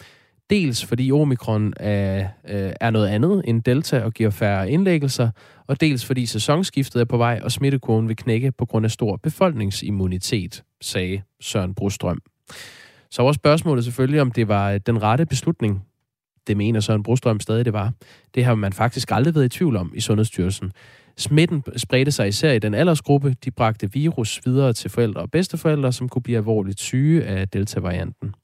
[0.51, 5.31] Dels fordi omikron er, øh, er noget andet end delta og giver færre indlæggelser,
[5.67, 9.17] og dels fordi sæsonskiftet er på vej, og smittekurven vil knække på grund af stor
[9.17, 12.23] befolkningsimmunitet, sagde Søren Brostrøm.
[13.11, 15.83] Så var spørgsmålet selvfølgelig, om det var den rette beslutning
[16.47, 17.93] det mener Søren Brostrøm stadig, det var.
[18.35, 20.73] Det har man faktisk aldrig været i tvivl om i Sundhedsstyrelsen.
[21.17, 23.37] Smitten spredte sig især i den aldersgruppe.
[23.45, 28.35] De bragte virus videre til forældre og bedsteforældre, som kunne blive alvorligt syge af delta-varianten.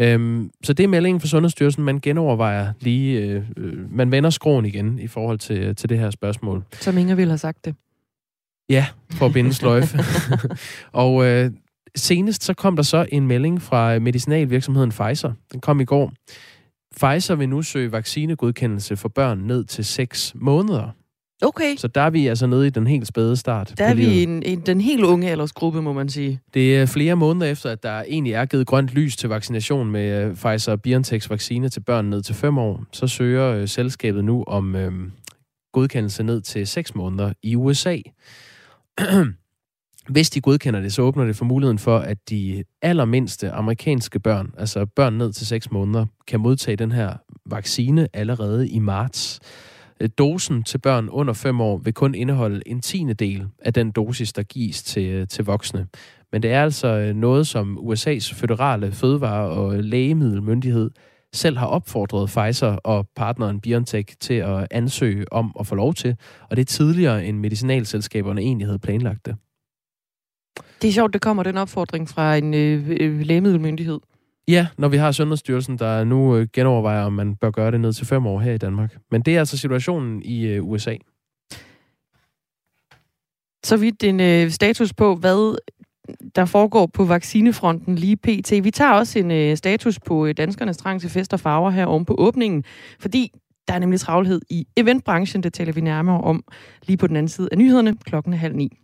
[0.00, 1.84] Øhm, så det er meldingen for Sundhedsstyrelsen.
[1.84, 6.10] Man genovervejer lige, øh, øh, man vender skroen igen i forhold til, til det her
[6.10, 6.64] spørgsmål.
[6.72, 7.74] Som Inger ville have sagt det.
[8.68, 9.98] Ja, for at binde sløjfe.
[10.92, 11.50] og øh,
[11.96, 15.32] senest så kom der så en melding fra medicinalvirksomheden Pfizer.
[15.52, 16.12] Den kom i går.
[17.00, 20.90] Pfizer vil nu søge vaccinegodkendelse for børn ned til 6 måneder.
[21.42, 21.76] Okay.
[21.76, 23.74] Så der er vi altså nede i den helt spæde start.
[23.78, 26.40] Der er vi i en, en, den helt unge aldersgruppe, må man sige.
[26.54, 30.26] Det er flere måneder efter, at der egentlig er givet grønt lys til vaccination med
[30.26, 32.84] uh, Pfizer-BioNTechs vaccine til børn ned til 5 år.
[32.92, 34.92] Så søger uh, selskabet nu om uh,
[35.72, 37.96] godkendelse ned til 6 måneder i USA.
[40.08, 44.50] Hvis de godkender det, så åbner det for muligheden for, at de allermindste amerikanske børn,
[44.58, 47.12] altså børn ned til 6 måneder, kan modtage den her
[47.46, 49.40] vaccine allerede i marts.
[50.00, 53.90] Øh, dosen til børn under 5 år vil kun indeholde en tiende del af den
[53.90, 55.86] dosis, der gives til, øh, til voksne.
[56.32, 60.90] Men det er altså øh, noget, som USA's føderale fødevare- og lægemiddelmyndighed
[61.32, 66.16] selv har opfordret Pfizer og partneren BioNTech til at ansøge om at få lov til,
[66.50, 69.36] og det er tidligere end medicinalselskaberne egentlig havde planlagt det.
[70.82, 73.98] Det er sjovt, det kommer den opfordring fra en øh, øh, lægemiddelmyndighed.
[74.48, 77.92] Ja, når vi har Sundhedsstyrelsen, der nu øh, genovervejer, om man bør gøre det ned
[77.92, 78.96] til fem år her i Danmark.
[79.10, 80.96] Men det er altså situationen i øh, USA.
[83.64, 85.58] Så vidt en øh, status på, hvad
[86.34, 88.64] der foregår på vaccinefronten lige pt.
[88.64, 91.86] Vi tager også en øh, status på øh, danskernes trang til fest og farver her
[91.86, 92.64] oven på åbningen,
[93.00, 93.32] fordi
[93.68, 95.42] der er nemlig travlhed i eventbranchen.
[95.42, 96.44] Det taler vi nærmere om
[96.86, 98.78] lige på den anden side af nyhederne klokken halv ni.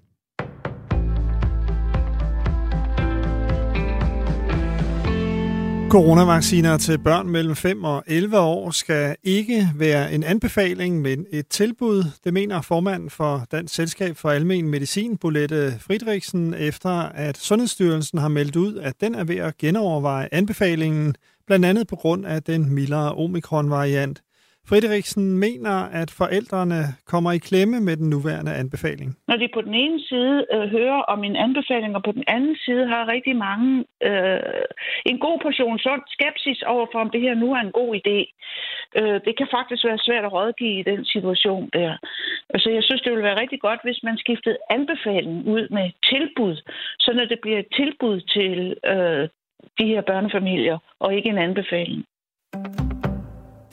[5.94, 11.48] Coronavacciner til børn mellem 5 og 11 år skal ikke være en anbefaling, men et
[11.48, 12.04] tilbud.
[12.24, 18.28] Det mener formanden for Dansk Selskab for Almen Medicin, Bolette Friedrichsen, efter at Sundhedsstyrelsen har
[18.28, 21.14] meldt ud, at den er ved at genoverveje anbefalingen,
[21.46, 24.23] blandt andet på grund af den mildere omikron-variant.
[24.70, 26.80] Frederiksen mener, at forældrene
[27.12, 29.10] kommer i klemme med den nuværende anbefaling.
[29.28, 32.56] Når de på den ene side øh, hører om en anbefaling, og på den anden
[32.64, 34.64] side har rigtig mange øh,
[35.10, 38.18] en god portion sund skepsis overfor, om det her nu er en god idé.
[38.98, 41.92] Øh, det kan faktisk være svært at rådgive i den situation der.
[42.54, 46.56] Altså, jeg synes, det ville være rigtig godt, hvis man skiftede anbefaling ud med tilbud,
[47.04, 49.28] så når det bliver et tilbud til øh,
[49.78, 52.04] de her børnefamilier, og ikke en anbefaling.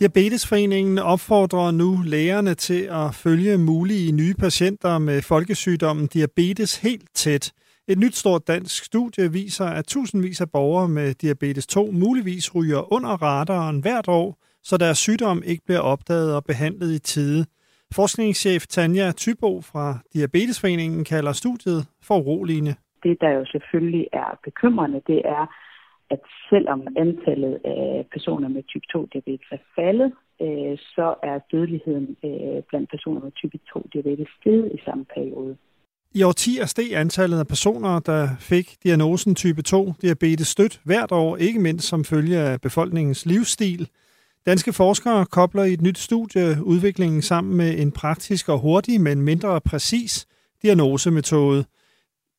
[0.01, 7.51] Diabetesforeningen opfordrer nu lægerne til at følge mulige nye patienter med folkesygdommen diabetes helt tæt.
[7.87, 12.93] Et nyt stort dansk studie viser, at tusindvis af borgere med diabetes 2 muligvis ryger
[12.93, 17.45] under radaren hvert år, så deres sygdom ikke bliver opdaget og behandlet i tide.
[17.95, 22.75] Forskningschef Tanja Tybo fra Diabetesforeningen kalder studiet for uroligende.
[23.03, 25.45] Det, der jo selvfølgelig er bekymrende, det er,
[26.13, 32.63] at selvom antallet af personer med type 2-diabetes er faldet, øh, så er dødeligheden øh,
[32.69, 35.57] blandt personer med type 2-diabetes steget i samme periode.
[36.13, 41.59] I årtier steg antallet af personer, der fik diagnosen type 2-diabetes stødt hvert år, ikke
[41.59, 43.89] mindst som følge af befolkningens livsstil.
[44.45, 49.21] Danske forskere kobler i et nyt studie udviklingen sammen med en praktisk og hurtig, men
[49.21, 50.27] mindre præcis
[50.61, 51.65] diagnosemetode.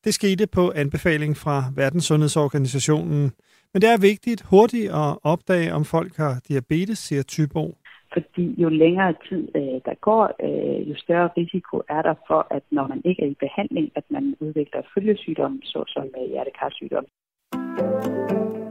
[0.03, 3.31] Det skete på anbefaling fra Verdenssundhedsorganisationen.
[3.73, 7.75] Men det er vigtigt hurtigt at opdage, om folk har diabetes, siger Tybo.
[8.13, 12.63] Fordi jo længere tid øh, der går, øh, jo større risiko er der for, at
[12.71, 17.05] når man ikke er i behandling, at man udvikler følgesygdomme, såsom øh, hjertekarsygdom.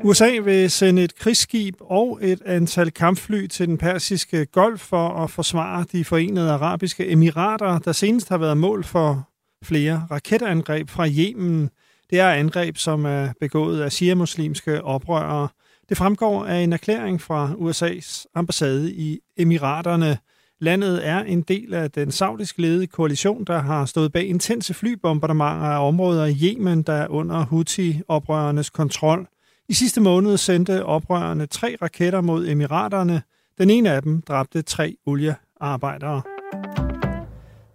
[0.04, 5.30] USA vil sende et krigsskib og et antal kampfly til den persiske golf for at
[5.30, 9.28] forsvare de forenede arabiske emirater, der senest har været mål for
[9.64, 11.70] flere raketangreb fra Yemen.
[12.12, 15.48] Det er angreb, som er begået af shia-muslimske oprørere.
[15.88, 20.18] Det fremgår af en erklæring fra USA's ambassade i Emiraterne.
[20.60, 25.66] Landet er en del af den saudisk ledede koalition, der har stået bag intense flybombardementer
[25.66, 29.26] af områder i Yemen, der er under Houthi-oprørernes kontrol.
[29.68, 33.22] I sidste måned sendte oprørerne tre raketter mod Emiraterne.
[33.58, 36.22] Den ene af dem dræbte tre oliearbejdere.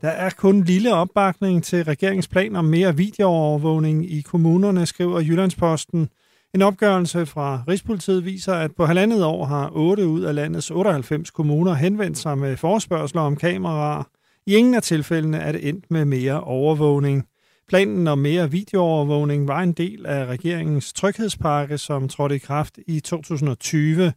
[0.01, 6.09] Der er kun lille opbakning til regeringsplan om mere videoovervågning i kommunerne, skriver Jyllandsposten.
[6.53, 11.31] En opgørelse fra Rigspolitiet viser, at på halvandet år har 8 ud af landets 98
[11.31, 14.03] kommuner henvendt sig med forspørgseler om kameraer.
[14.45, 17.25] I ingen af tilfældene er det endt med mere overvågning.
[17.67, 22.99] Planen om mere videoovervågning var en del af regeringens tryghedspakke, som trådte i kraft i
[22.99, 24.13] 2020.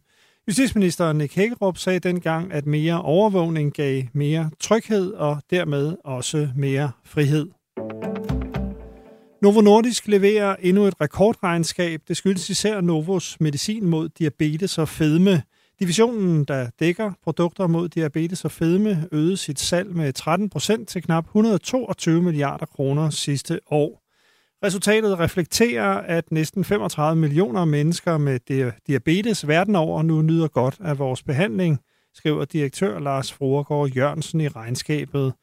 [0.51, 6.91] Justitsministeren Nick Hækkerup sagde dengang, at mere overvågning gav mere tryghed og dermed også mere
[7.05, 7.47] frihed.
[9.41, 12.01] Novo Nordisk leverer endnu et rekordregnskab.
[12.07, 15.43] Det skyldes især Novos medicin mod diabetes og fedme.
[15.79, 21.01] Divisionen, der dækker produkter mod diabetes og fedme, øgede sit salg med 13 procent til
[21.01, 24.10] knap 122 milliarder kroner sidste år.
[24.63, 28.39] Resultatet reflekterer, at næsten 35 millioner mennesker med
[28.87, 31.79] diabetes verden over nu nyder godt af vores behandling,
[32.13, 35.33] skriver direktør Lars Froregård Jørgensen i regnskabet.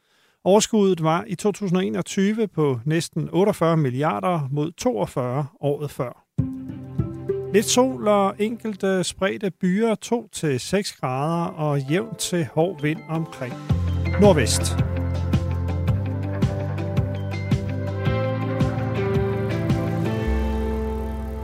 [0.45, 6.25] Overskuddet var i 2021 på næsten 48 milliarder mod 42 året før.
[7.53, 9.95] Lidt sol og enkelte spredte byer
[10.95, 13.55] 2-6 grader og jævnt til hård vind omkring
[14.21, 14.63] nordvest.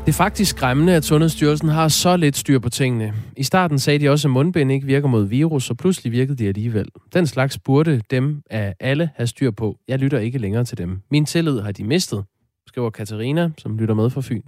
[0.04, 3.14] Det er faktisk skræmmende, at Sundhedsstyrelsen har så lidt styr på tingene.
[3.36, 6.48] I starten sagde de også, at mundbind ikke virker mod virus, og pludselig virkede de
[6.48, 6.88] alligevel.
[7.14, 9.78] Den slags burde dem af alle have styr på.
[9.88, 11.00] Jeg lytter ikke længere til dem.
[11.10, 12.24] Min tillid har de mistet,
[12.66, 14.42] skriver Katarina, som lytter med fra Fyn.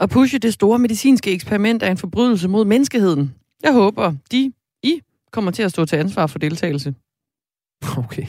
[0.00, 3.34] At pushe det store medicinske eksperiment er en forbrydelse mod menneskeheden.
[3.62, 4.52] Jeg håber, de,
[4.82, 5.00] I,
[5.32, 6.94] kommer til at stå til ansvar for deltagelse.
[7.98, 8.26] Okay.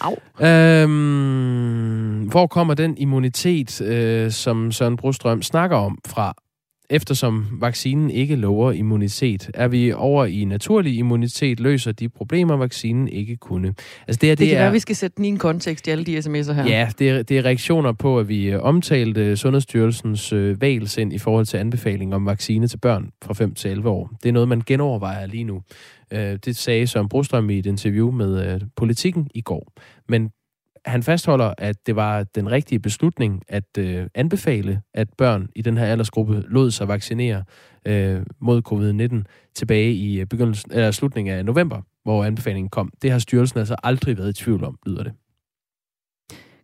[0.00, 0.46] Au.
[0.46, 6.34] Øhm, hvor kommer den immunitet, øh, som Søren Brostrøm snakker om fra?
[6.92, 13.08] Eftersom vaccinen ikke lover immunitet, er vi over i naturlig immunitet, løser de problemer, vaccinen
[13.08, 13.74] ikke kunne.
[14.08, 15.38] Altså det, er, det, det kan er, være, at vi skal sætte den i en
[15.38, 16.64] kontekst i alle de sms'er her.
[16.66, 21.18] Ja, det er, det er reaktioner på, at vi øh, omtalte Sundhedsstyrelsens øh, valgsind i
[21.18, 24.10] forhold til anbefaling om vaccine til børn fra 5 til 11 år.
[24.22, 25.62] Det er noget, man genovervejer lige nu.
[26.12, 29.72] Øh, det sagde Søren Brostrøm i et interview med øh, Politikken i går.
[30.08, 30.30] Men
[30.84, 35.78] han fastholder, at det var den rigtige beslutning at øh, anbefale, at børn i den
[35.78, 37.44] her aldersgruppe lod sig vaccinere
[37.86, 42.92] øh, mod covid-19 tilbage i øh, begyndelsen, eller slutningen af november, hvor anbefalingen kom.
[43.02, 45.12] Det har styrelsen altså aldrig været i tvivl om, lyder det.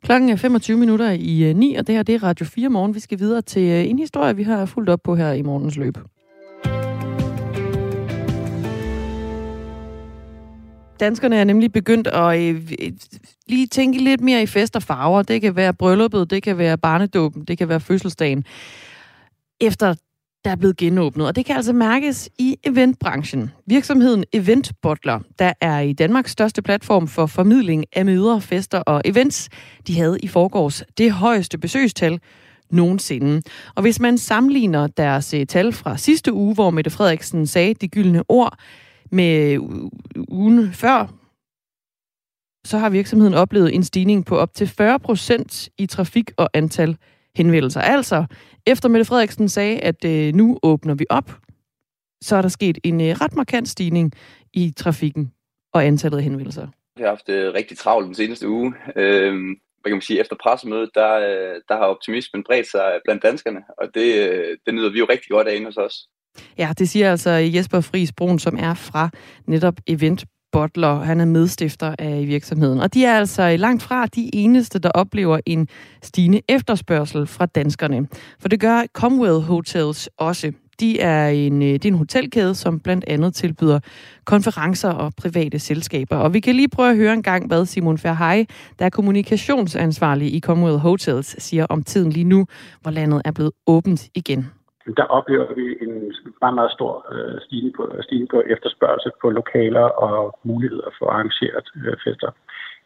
[0.03, 2.95] Klokken er 25 minutter i øh, 9, og det her det er Radio 4 morgen.
[2.95, 5.77] Vi skal videre til øh, en historie, vi har fulgt op på her i morgens
[5.77, 5.99] løb.
[11.01, 12.93] Danskerne er nemlig begyndt at øh, øh,
[13.47, 15.23] lige tænke lidt mere i fest og farver.
[15.23, 18.45] Det kan være brylluppet, det kan være barnedåben, det kan være fødselsdagen.
[19.61, 19.95] Efter
[20.45, 23.51] der er blevet genåbnet, og det kan altså mærkes i eventbranchen.
[23.67, 29.03] Virksomheden Event Butler, der er i Danmarks største platform for formidling af møder, fester og
[29.05, 29.49] events,
[29.87, 32.21] de havde i forgårs det højeste besøgstal
[32.71, 33.43] nogensinde.
[33.75, 37.89] Og hvis man sammenligner deres øh, tal fra sidste uge, hvor Mette Frederiksen sagde de
[37.89, 38.59] gyldne ord,
[39.11, 39.59] med
[40.29, 41.07] ugen før,
[42.67, 46.97] så har virksomheden oplevet en stigning på op til 40 procent i trafik og antal
[47.37, 47.81] henvendelser.
[47.81, 48.25] Altså,
[48.67, 51.39] efter Mette Frederiksen sagde, at øh, nu åbner vi op,
[52.23, 54.13] så er der sket en øh, ret markant stigning
[54.53, 55.33] i trafikken
[55.73, 56.69] og antallet af henvendelser.
[56.97, 58.75] Vi har haft det øh, rigtig travlt den seneste uge.
[58.97, 59.35] Øh,
[59.81, 63.61] hvad kan man sige, efter pressemødet, der, øh, der har optimismen bredt sig blandt danskerne,
[63.79, 66.09] og det, øh, det nyder vi jo rigtig godt af inde hos os.
[66.59, 69.11] Ja, det siger altså Jesper Friis Brun, som er fra
[69.47, 71.01] netop Event Butler.
[71.01, 72.81] Han er medstifter af virksomheden.
[72.81, 75.69] Og de er altså langt fra de eneste, der oplever en
[76.03, 78.09] stigende efterspørgsel fra danskerne.
[78.41, 80.53] For det gør Comwell Hotels også.
[80.81, 83.81] De er en, øh, det er en hotelkæde, som blandt andet tilbyder
[84.25, 86.17] konferencer og private selskaber.
[86.17, 88.47] Og vi kan lige prøve at høre en gang, hvad Simon Ferhaj,
[88.79, 92.47] der er kommunikationsansvarlig i Commonwealth Hotels, siger om tiden lige nu,
[92.81, 94.58] hvor landet er blevet åbent igen
[94.97, 99.87] der oplever vi en meget, meget stor øh, stigning, på, stigning på efterspørgsel på lokaler
[100.07, 102.31] og muligheder for arrangeret øh, fester.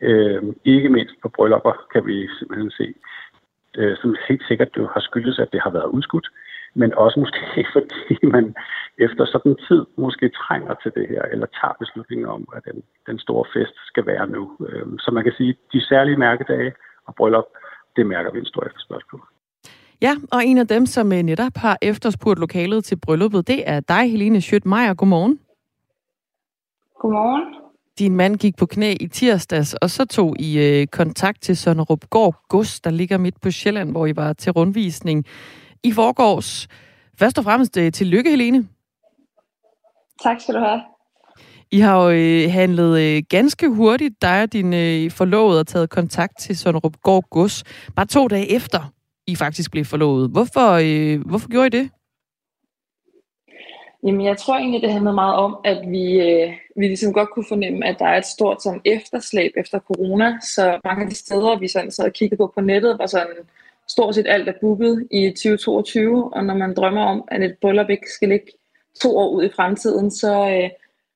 [0.01, 2.95] Øh, ikke mindst på bryllupper kan vi simpelthen se,
[3.77, 6.29] øh, som helt sikkert jo har skyldes, at det har været udskudt,
[6.75, 8.55] men også måske fordi man
[8.99, 12.83] efter sådan en tid måske trænger til det her, eller tager beslutningen om, at den,
[13.07, 14.57] den store fest skal være nu.
[14.69, 16.73] Øh, så man kan sige, at de særlige mærkedage
[17.07, 17.49] og bryllup,
[17.97, 19.21] det mærker vi en stor efterspørgsel på.
[20.03, 23.81] Ja, og en af dem, som øh, netop har efterspurgt lokalet til brylluppet, det er
[23.81, 24.95] dig, Helene Schødt-Meyer.
[24.95, 25.39] Godmorgen.
[27.01, 27.43] Godmorgen.
[27.99, 32.11] Din mand gik på knæ i tirsdags, og så tog I øh, kontakt til Sønderup
[32.11, 35.25] Gård Gods, der ligger midt på Sjælland, hvor I var til rundvisning
[35.83, 36.69] i forgårs.
[37.19, 38.69] Først og fremmest øh, tillykke, Helene.
[40.23, 40.81] Tak skal du have.
[41.71, 45.91] I har jo øh, handlet øh, ganske hurtigt, dig og din øh, forlovede, og taget
[45.91, 47.65] kontakt til Sønderup Gård Gods.
[47.97, 48.93] Bare to dage efter,
[49.27, 50.31] i faktisk blev forlovet.
[50.31, 51.91] Hvorfor, øh, hvorfor gjorde I det?
[54.05, 57.45] Jamen, jeg tror egentlig, det handlede meget om, at vi, øh, vi ligesom godt kunne
[57.49, 61.59] fornemme, at der er et stort sådan, efterslæb efter corona, så mange af de steder,
[61.59, 63.37] vi sådan sad og kiggede på på nettet, var sådan
[63.89, 67.91] stort set alt er booket i 2022, og når man drømmer om, at et bryllup
[67.91, 68.47] ikke skal ligge
[69.03, 70.71] to år ud i fremtiden, så, øh,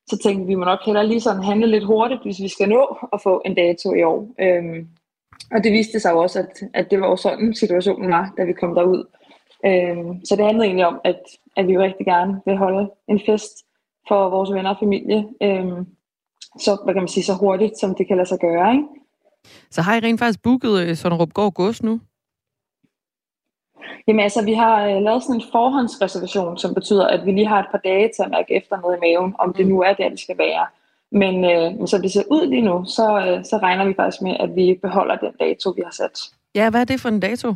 [0.07, 2.69] så tænkte vi, vi må nok hellere lige sådan handle lidt hurtigt, hvis vi skal
[2.69, 4.29] nå at få en dato i år.
[4.41, 4.87] Øhm,
[5.51, 8.43] og det viste sig jo også, at, at det var jo sådan situationen var, da
[8.43, 9.03] vi kom derud.
[9.65, 11.21] Øhm, så det handlede egentlig om, at,
[11.55, 13.65] at vi rigtig gerne vil holde en fest
[14.07, 15.27] for vores venner og familie.
[15.41, 15.85] Øhm,
[16.59, 18.71] så, hvad kan man sige, så hurtigt, som det kan lade sig gøre.
[18.71, 18.87] Ikke?
[19.71, 21.99] Så har I rent faktisk booket øh, Sønderup Gård Gods nu?
[24.07, 27.59] Jamen altså, vi har øh, lavet sådan en forhåndsreservation, som betyder, at vi lige har
[27.59, 29.71] et par dage til at mærke efter noget i maven, om det mm.
[29.71, 30.65] nu er der, det skal være.
[31.11, 34.35] Men øh, som det ser ud lige nu, så, øh, så regner vi faktisk med,
[34.39, 36.19] at vi beholder den dato, vi har sat.
[36.55, 37.55] Ja, hvad er det for en dato?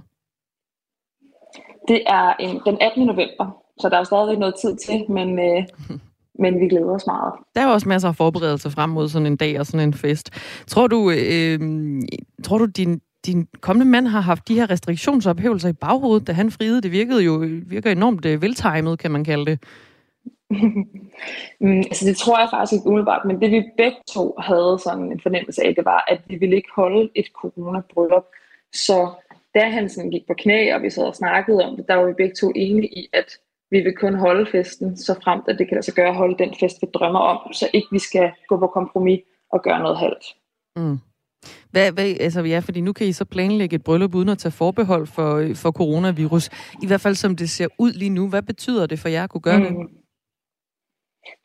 [1.87, 3.05] Det er en, den 18.
[3.05, 5.63] november, så der er stadig noget tid til, men, øh,
[6.43, 7.33] men vi glæder os meget.
[7.55, 10.29] Der er også masser af forberedelser frem mod sådan en dag og sådan en fest.
[10.67, 11.59] Tror du, øh,
[12.43, 16.51] tror du din, din kommende mand har haft de her restriktionsophævelser i baghovedet, da han
[16.51, 16.81] friede?
[16.81, 19.59] Det virkede jo virker enormt øh, veltimet, kan man kalde det.
[21.61, 25.11] mm, altså det tror jeg faktisk ikke umiddelbart, men det vi begge to havde sådan
[25.11, 28.25] en fornemmelse af, det var, at vi ville ikke holde et coronabryllup
[28.73, 29.13] så
[29.55, 32.05] da han sådan gik på knæ, og vi sad og snakkede om det, der var
[32.05, 33.37] vi begge to enige i, at
[33.71, 36.53] vi vil kun holde festen, så fremt at det kan altså gøre at holde den
[36.59, 39.19] fest, vi drømmer om, så ikke vi skal gå på kompromis
[39.51, 40.25] og gøre noget halvt.
[40.75, 40.97] Mm.
[41.71, 44.51] Hvad, hvad, altså ja, fordi nu kan I så planlægge et bryllup uden at tage
[44.51, 46.49] forbehold for, for coronavirus.
[46.83, 48.29] I hvert fald som det ser ud lige nu.
[48.29, 49.65] Hvad betyder det for jer at kunne gøre mm.
[49.65, 50.00] det?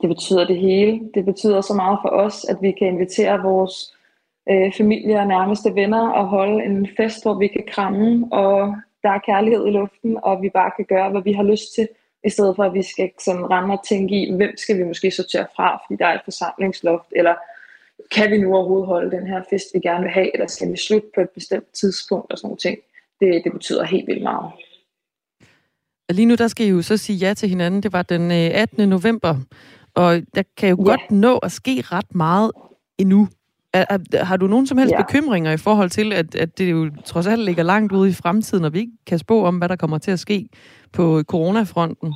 [0.00, 1.00] Det betyder det hele.
[1.14, 3.96] Det betyder så meget for os, at vi kan invitere vores
[4.50, 9.10] øh, familie og nærmeste venner og holde en fest, hvor vi kan kramme, og der
[9.10, 11.88] er kærlighed i luften, og vi bare kan gøre, hvad vi har lyst til,
[12.24, 15.10] i stedet for at vi skal sådan rende og tænke i, hvem skal vi måske
[15.10, 17.34] sortere fra, fordi der er et forsamlingsloft, eller
[18.12, 20.76] kan vi nu overhovedet holde den her fest, vi gerne vil have, eller skal vi
[20.76, 22.78] slutte på et bestemt tidspunkt og sådan noget ting.
[23.20, 24.50] Det, det betyder helt vildt meget.
[26.10, 27.82] Lige nu, der skal I jo så sige ja til hinanden.
[27.82, 28.80] Det var den 18.
[28.80, 29.36] Øh, november,
[29.94, 30.84] og der kan jo ja.
[30.84, 32.50] godt nå at ske ret meget
[32.98, 33.28] endnu.
[34.12, 35.02] Har du nogen som helst ja.
[35.02, 38.64] bekymringer i forhold til, at, at det jo trods alt ligger langt ude i fremtiden,
[38.64, 40.48] og vi ikke kan spå om, hvad der kommer til at ske
[40.92, 42.14] på coronafronten?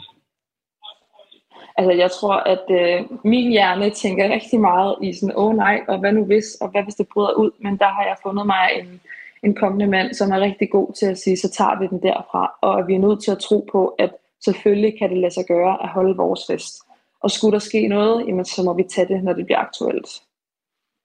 [1.76, 5.80] Altså, jeg tror, at øh, min hjerne tænker rigtig meget i sådan, åh oh, nej,
[5.88, 7.50] og hvad nu hvis, og hvad hvis det bryder ud?
[7.60, 9.00] Men der har jeg fundet mig en,
[9.42, 12.50] en kommende mand, som er rigtig god til at sige, så tager vi den derfra.
[12.62, 14.10] Og at vi er nødt til at tro på, at
[14.44, 16.74] selvfølgelig kan det lade sig gøre at holde vores fest.
[17.22, 20.08] Og skulle der ske noget, jamen, så må vi tage det, når det bliver aktuelt.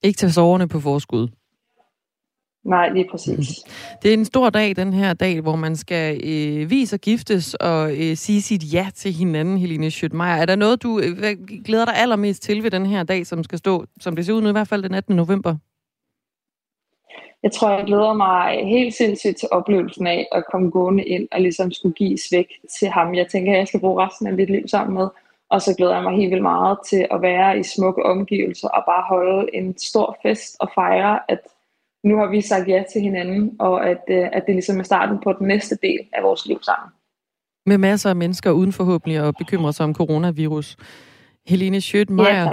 [0.03, 1.27] Ikke tage soverne på forskud.
[2.65, 3.47] Nej, lige præcis.
[4.01, 7.53] Det er en stor dag, den her dag, hvor man skal øh, vise og giftes
[7.53, 10.35] og øh, sige sit ja til hinanden, Helene Schøtmeier.
[10.35, 13.57] Er der noget, du øh, glæder dig allermest til ved den her dag, som skal
[13.57, 15.15] stå, som det ser ud nu i hvert fald den 18.
[15.15, 15.55] november?
[17.45, 21.41] Jeg tror, jeg glæder mig helt sindssygt til oplevelsen af at komme gående ind og
[21.41, 22.47] ligesom skulle give væk
[22.79, 23.15] til ham.
[23.15, 25.07] Jeg tænker, at jeg skal bruge resten af mit liv sammen med.
[25.49, 28.83] Og så glæder jeg mig helt vildt meget til at være i smukke omgivelser og
[28.87, 31.39] bare holde en stor fest og fejre, at
[32.03, 35.17] nu har vi sagt ja til hinanden, og at, øh, at det ligesom er starten
[35.23, 36.89] på den næste del af vores liv sammen.
[37.65, 40.77] Med masser af mennesker uden forhåbentlig at bekymre sig om coronavirus.
[41.47, 42.25] Helene Schødt-Meyer.
[42.25, 42.49] Ja,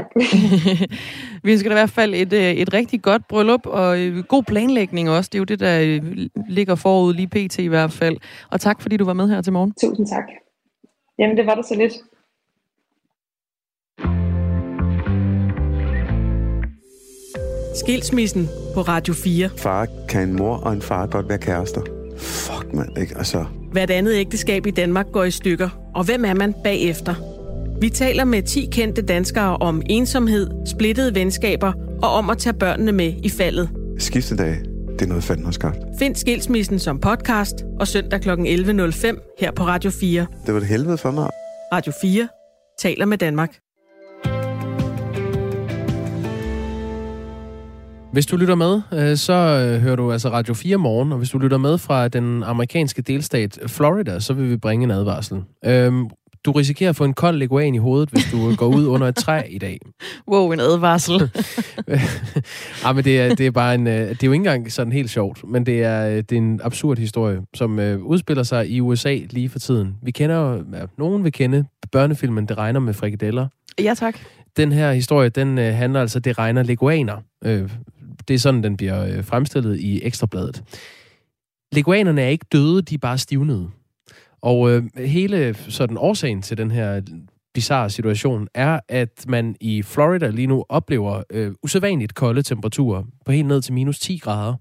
[1.44, 4.42] vi ønsker dig i hvert fald et, øh, et rigtig godt bryllup, og øh, god
[4.42, 5.28] planlægning også.
[5.32, 6.00] Det er jo det, der
[6.48, 7.58] ligger forud lige pt.
[7.58, 8.16] i hvert fald.
[8.50, 9.72] Og tak, fordi du var med her til morgen.
[9.80, 10.24] Tusind tak.
[11.18, 11.92] Jamen, det var det så lidt.
[17.74, 19.50] Skilsmissen på Radio 4.
[19.58, 21.80] Far kan en mor og en far godt være kærester.
[22.18, 23.14] Fuck, mand, ikke?
[23.18, 23.44] Altså...
[23.72, 25.68] Hvert andet ægteskab i Danmark går i stykker.
[25.94, 27.31] Og hvem er man bagefter?
[27.82, 31.72] Vi taler med 10 kendte danskere om ensomhed, splittede venskaber
[32.02, 33.70] og om at tage børnene med i faldet.
[33.98, 34.56] Skiftedag,
[34.92, 35.78] det er noget fanden har skabt.
[35.98, 38.30] Find Skilsmissen som podcast og søndag kl.
[38.30, 40.26] 11.05 her på Radio 4.
[40.46, 41.28] Det var det helvede for mig.
[41.72, 42.28] Radio 4
[42.78, 43.58] taler med Danmark.
[48.12, 51.30] Hvis du lytter med, øh, så øh, hører du altså Radio 4 morgen, og hvis
[51.30, 55.42] du lytter med fra den amerikanske delstat Florida, så vil vi bringe en advarsel.
[55.64, 56.10] Øhm,
[56.44, 59.16] du risikerer at få en kold leguan i hovedet, hvis du går ud under et
[59.16, 59.78] træ i dag.
[60.28, 61.30] Wow, en advarsel.
[62.84, 63.86] ja, men det er, det er bare en...
[63.86, 66.60] Øh, det er jo ikke engang sådan helt sjovt, men det er, det er en
[66.64, 69.94] absurd historie, som uh, udspiller sig i USA lige for tiden.
[70.02, 70.64] Vi kender jo...
[70.72, 73.48] Ja, nogen vil kende børnefilmen Det regner med frikadeller.
[73.80, 74.18] Ja, tak.
[74.56, 77.16] Den her historie, den handler altså, det regner leguaner.
[78.28, 80.62] Det er sådan, den bliver øh, fremstillet i Ekstrabladet.
[81.72, 83.68] Leguanerne er ikke døde, de er bare stivnede.
[84.42, 87.00] Og øh, hele sådan årsagen til den her
[87.54, 93.32] bizarre situation er, at man i Florida lige nu oplever øh, usædvanligt kolde temperaturer på
[93.32, 94.54] helt ned til minus 10 grader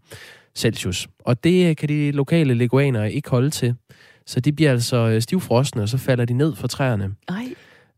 [0.56, 1.08] Celsius.
[1.20, 3.76] Og det kan de lokale leguaner ikke holde til.
[4.26, 7.12] Så de bliver altså øh, stivfrosne, og så falder de ned fra træerne.
[7.28, 7.54] Ej.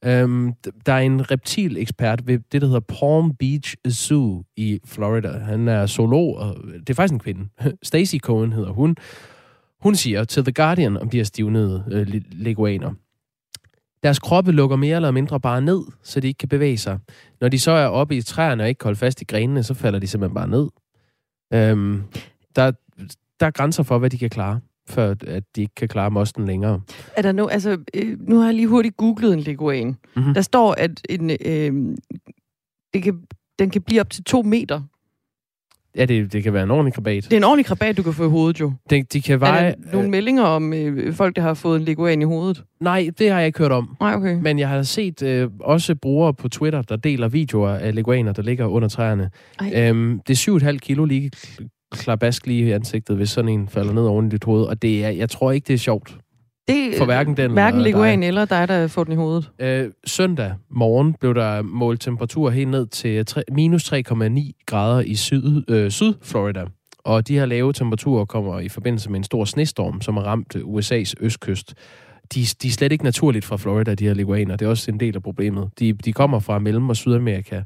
[0.06, 0.54] Øhm,
[0.86, 5.30] der er en reptilekspert ved det, der hedder Palm Beach Zoo i Florida.
[5.30, 7.50] Han er zoolog, og det er faktisk en kvinde.
[7.84, 8.96] Stacy Cohen hedder hun.
[9.84, 12.94] Hun siger til The Guardian om de her stivnede øh, leguaner.
[14.04, 17.00] Deres kroppe lukker mere eller mindre bare ned, så de ikke kan bevæge sig.
[17.42, 20.00] Når de så er oppe i træerne og ikke holder fast i grenene, så falder
[20.00, 20.68] de simpelthen bare ned.
[21.54, 22.04] Øhm,
[22.56, 22.72] der,
[23.40, 26.46] der er grænser for, hvad de kan klare før at de ikke kan klare mosten
[26.46, 26.82] længere.
[27.18, 29.98] Er der no, altså, øh, nu har jeg lige hurtigt googlet en leguan.
[30.16, 30.34] Mm-hmm.
[30.34, 31.98] Der står, at en, øh,
[32.94, 33.24] det kan,
[33.60, 34.82] den kan blive op til to meter.
[35.98, 37.24] Ja, det, det kan være en ordentlig krabat.
[37.24, 38.74] Det er en ordentlig krabat, du kan få i hovedet jo.
[38.90, 39.66] De, de kan veje...
[39.66, 42.64] Er der nogle øh, meldinger om øh, folk, der har fået en leguan i hovedet?
[42.80, 43.96] Nej, det har jeg ikke hørt om.
[44.00, 44.38] Nej, okay.
[44.42, 48.42] Men jeg har set øh, også brugere på Twitter, der deler videoer af leguaner, der
[48.42, 49.30] ligger under træerne.
[49.74, 51.32] Øhm, det er 7,5 kilo lige
[51.92, 54.64] klabask lige i ansigtet, hvis sådan en falder ned oven i dit hoved.
[54.64, 56.18] Og det er, jeg tror ikke, det er sjovt.
[56.68, 58.28] Det, for hverken den hverken eller Leguan dig.
[58.28, 59.52] eller dig, der får den i hovedet.
[59.60, 65.16] Øh, søndag morgen blev der målt temperatur helt ned til 3, minus 3,9 grader i
[65.16, 66.66] syd, øh, syd Florida.
[67.06, 70.56] Og de her lave temperaturer kommer i forbindelse med en stor snestorm, som har ramt
[70.56, 71.74] USA's østkyst.
[72.34, 74.56] De, de er slet ikke naturligt fra Florida, de her leguaner.
[74.56, 75.70] Det er også en del af problemet.
[75.80, 77.62] De, de kommer fra Mellem- og Sydamerika.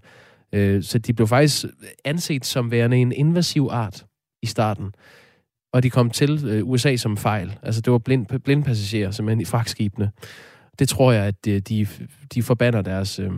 [0.54, 1.66] Øh, så de blev faktisk
[2.06, 4.06] anset som værende en invasiv art
[4.42, 4.92] i starten.
[5.74, 7.58] Og de kom til øh, USA som fejl.
[7.64, 10.12] Altså det var blind, blindpassagerer, simpelthen i fragtskibene.
[10.80, 11.88] Det tror jeg, at de, de,
[12.34, 13.32] de forbander deres øh,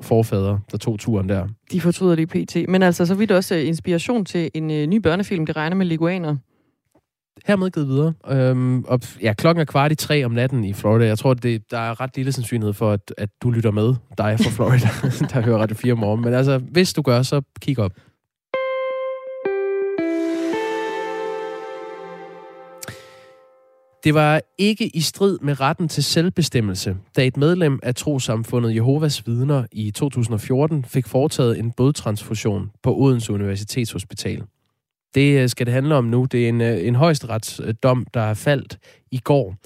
[0.00, 1.48] forfædre, der tog turen der.
[1.72, 2.56] De fortryder det PT.
[2.68, 5.86] Men altså, så vidt også øh, inspiration til en øh, ny børnefilm, det regner med
[5.86, 6.36] leguaner.
[7.46, 8.12] Hermed givet videre.
[8.28, 11.06] Øhm, og ja, klokken er kvart i tre om natten i Florida.
[11.06, 14.38] Jeg tror, det, der er ret lille sandsynlighed for, at, at du lytter med, dig
[14.40, 14.88] fra Florida,
[15.34, 16.24] der hører Radio 4 om morgenen.
[16.24, 17.92] Men altså, hvis du gør, så kig op.
[24.04, 29.26] Det var ikke i strid med retten til selvbestemmelse, da et medlem af trosamfundet Jehovas
[29.26, 34.42] vidner i 2014 fik foretaget en blodtransfusion på Odense Universitetshospital.
[35.14, 36.24] Det øh, skal det handle om nu.
[36.24, 38.78] Det er en, øh, en højesteretsdom, der er faldt
[39.10, 39.56] i går.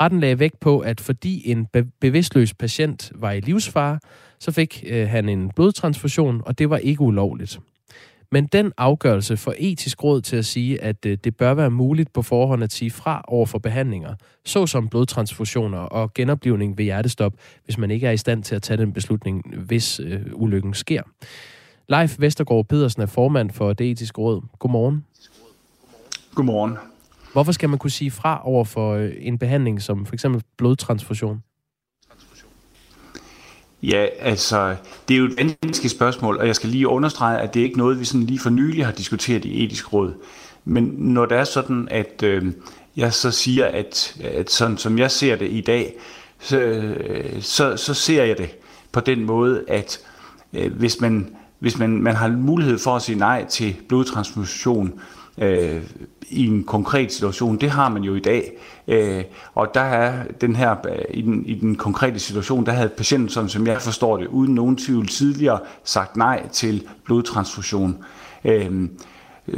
[0.00, 3.98] Retten lagde vægt på, at fordi en be- bevidstløs patient var i livsfare,
[4.38, 7.58] så fik øh, han en blodtransfusion, og det var ikke ulovligt.
[8.32, 12.12] Men den afgørelse får etisk råd til at sige, at øh, det bør være muligt
[12.12, 14.14] på forhånd at sige fra over for behandlinger,
[14.44, 17.32] såsom blodtransfusioner og genoplivning ved hjertestop,
[17.64, 21.02] hvis man ikke er i stand til at tage den beslutning, hvis øh, ulykken sker.
[21.88, 24.42] Leif Vestergaard Pedersen er formand for det etiske råd.
[24.58, 25.04] Godmorgen.
[26.34, 26.76] Godmorgen.
[27.32, 31.42] Hvorfor skal man kunne sige fra over for øh, en behandling som for eksempel blodtransfusion?
[33.86, 34.76] Ja, altså,
[35.08, 37.78] det er jo et vanskeligt spørgsmål, og jeg skal lige understrege, at det er ikke
[37.78, 40.14] noget, vi sådan lige for nylig har diskuteret i etisk råd.
[40.64, 42.52] Men når det er sådan, at øh,
[42.96, 45.94] jeg så siger, at, at sådan som jeg ser det i dag,
[46.40, 48.50] så, øh, så, så ser jeg det
[48.92, 49.98] på den måde, at
[50.52, 55.00] øh, hvis man hvis man, man har mulighed for at sige nej til blodtransfusion
[55.38, 55.82] øh,
[56.30, 58.52] i en konkret situation, det har man jo i dag.
[58.88, 59.24] Øh,
[59.54, 63.28] og der er den her, øh, i den, i den konkrete situation, der havde patienten,
[63.28, 68.04] som, som jeg forstår det, uden nogen tvivl tidligere sagt nej til blodtransfusion.
[68.44, 68.88] Øh,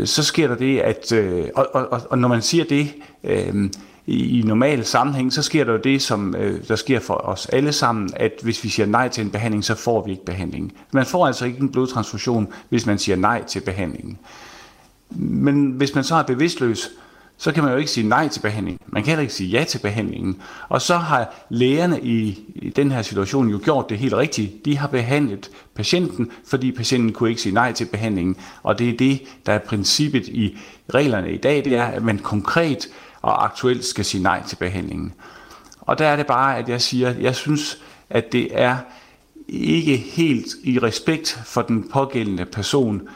[0.04, 3.70] så sker der det, at, øh, og, og, og når man siger det, øh,
[4.08, 7.46] i, i normal sammenhæng, så sker der jo det, som øh, der sker for os
[7.46, 10.72] alle sammen, at hvis vi siger nej til en behandling, så får vi ikke behandling.
[10.92, 14.18] Man får altså ikke en blodtransfusion, hvis man siger nej til behandlingen.
[15.10, 16.88] Men hvis man så er bevidstløs,
[17.40, 18.80] så kan man jo ikke sige nej til behandlingen.
[18.86, 20.42] Man kan heller ikke sige ja til behandlingen.
[20.68, 24.64] Og så har lægerne i, i den her situation jo gjort det helt rigtigt.
[24.64, 28.36] De har behandlet patienten, fordi patienten kunne ikke sige nej til behandlingen.
[28.62, 30.58] Og det er det, der er princippet i
[30.94, 32.88] reglerne i dag, det er, at man konkret
[33.22, 35.12] og aktuelt skal sige nej til behandlingen.
[35.80, 37.78] Og der er det bare, at jeg siger, at jeg synes,
[38.10, 38.76] at det er
[39.48, 43.08] ikke helt i respekt for den pågældende person,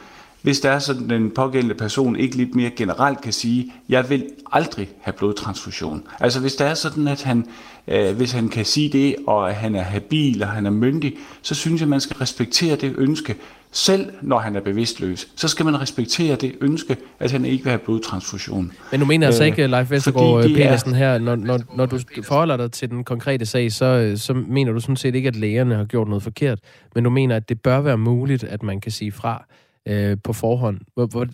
[0.43, 4.25] hvis der er sådan, den pågældende person ikke lidt mere generelt kan sige, jeg vil
[4.51, 6.03] aldrig have blodtransfusion.
[6.19, 7.45] Altså hvis der er sådan, at han,
[7.87, 11.17] øh, hvis han kan sige det, og at han er habil og han er myndig,
[11.41, 13.35] så synes jeg, man skal respektere det ønske,
[13.71, 17.69] selv når han er bevidstløs, så skal man respektere det ønske, at han ikke vil
[17.69, 18.71] have blodtransfusion.
[18.91, 22.71] Men du mener altså ikke, Leif Vestergaard Petersen her, når, når, når du forholder dig
[22.71, 26.07] til den konkrete sag, så, så mener du sådan set ikke, at lægerne har gjort
[26.07, 26.59] noget forkert,
[26.95, 29.45] men du mener, at det bør være muligt, at man kan sige fra
[29.87, 30.79] øh, på forhånd.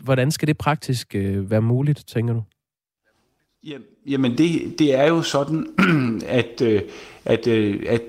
[0.04, 2.44] Hvordan skal det praktisk øh, være muligt, tænker du?
[4.08, 5.68] Jamen, det, det er jo sådan,
[6.40, 6.82] at, øh,
[7.26, 8.02] at, øh, at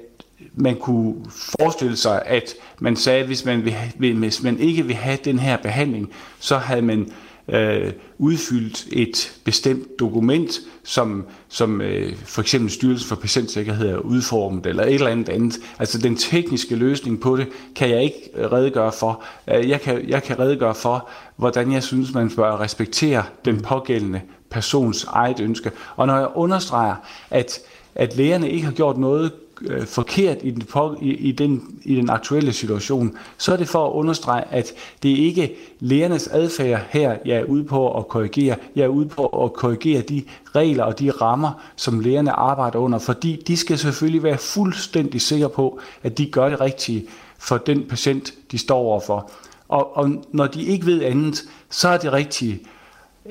[0.54, 3.64] man kunne forestille sig, at man sagde, at hvis man,
[3.98, 7.12] vil, hvis man ikke vil have den her behandling, så havde man
[7.52, 14.66] øh, udfyldt et bestemt dokument, som, som øh, for eksempel Styrelsen for Patientsikkerhed er udformet,
[14.66, 15.58] eller et eller andet andet.
[15.78, 19.24] Altså den tekniske løsning på det, kan jeg ikke øh, redegøre for.
[19.54, 24.20] Øh, jeg kan, jeg kan redegøre for, hvordan jeg synes, man bør respektere den pågældende
[24.50, 25.70] persons eget ønske.
[25.96, 26.94] Og når jeg understreger,
[27.30, 27.58] at,
[27.94, 31.94] at lægerne ikke har gjort noget øh, forkert i den, på, i, i, den, i
[31.94, 36.80] den aktuelle situation, så er det for at understrege, at det er ikke lægernes adfærd
[36.90, 38.56] her, jeg er ude på at korrigere.
[38.76, 42.98] Jeg er ude på at korrigere de regler og de rammer, som lægerne arbejder under,
[42.98, 47.06] fordi de skal selvfølgelig være fuldstændig sikre på, at de gør det rigtige
[47.38, 49.30] for den patient, de står overfor.
[49.68, 52.60] Og, og når de ikke ved andet, så er det rigtige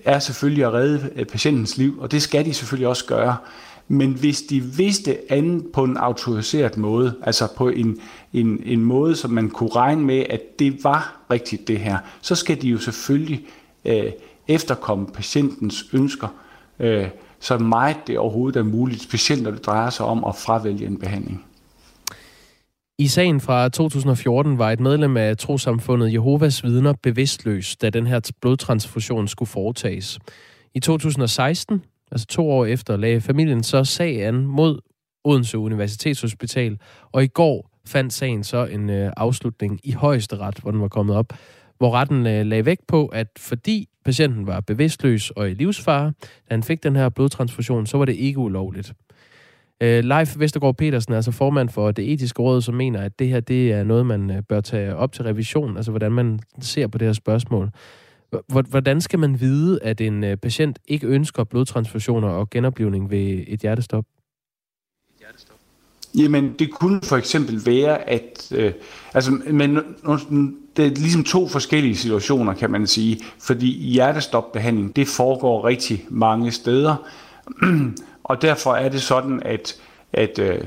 [0.05, 3.37] er selvfølgelig at redde øh, patientens liv, og det skal de selvfølgelig også gøre.
[3.91, 7.97] Men hvis de vidste andet på en autoriseret måde, altså på en,
[8.33, 12.35] en, en måde, som man kunne regne med, at det var rigtigt det her, så
[12.35, 13.45] skal de jo selvfølgelig
[13.85, 14.11] øh,
[14.47, 16.27] efterkomme patientens ønsker,
[16.79, 17.07] øh,
[17.39, 20.99] så meget det overhovedet er muligt, specielt når det drejer sig om at fravælge en
[20.99, 21.45] behandling.
[22.97, 28.31] I sagen fra 2014 var et medlem af trosamfundet Jehovas vidner bevidstløs, da den her
[28.41, 30.19] blodtransfusion skulle foretages.
[30.73, 34.79] I 2016, altså to år efter, lagde familien så sag an mod
[35.23, 36.77] Odense Universitetshospital,
[37.11, 41.15] og i går fandt sagen så en øh, afslutning i højesteret, hvor den var kommet
[41.15, 41.33] op,
[41.77, 46.53] hvor retten øh, lagde vægt på, at fordi patienten var bevidstløs og i livsfare, da
[46.53, 48.93] han fik den her blodtransfusion, så var det ikke ulovligt.
[49.81, 53.27] Øh, Leif Vestergaard Petersen er altså formand for det etiske råd, som mener, at det
[53.27, 56.87] her det er noget, man øh, bør tage op til revision, altså hvordan man ser
[56.87, 57.71] på det her spørgsmål.
[58.47, 63.59] Hvordan skal man vide, at en øh, patient ikke ønsker blodtransfusioner og genoplivning ved et
[63.59, 64.05] hjertestop?
[66.17, 68.51] Jamen, det kunne for eksempel være, at...
[68.55, 68.73] Øh,
[69.13, 69.75] altså, men
[70.77, 73.21] det er ligesom to forskellige situationer, kan man sige.
[73.39, 76.95] Fordi hjertestopbehandling, det foregår rigtig mange steder.
[78.23, 79.75] og derfor er det sådan, at,
[80.13, 80.59] at øh,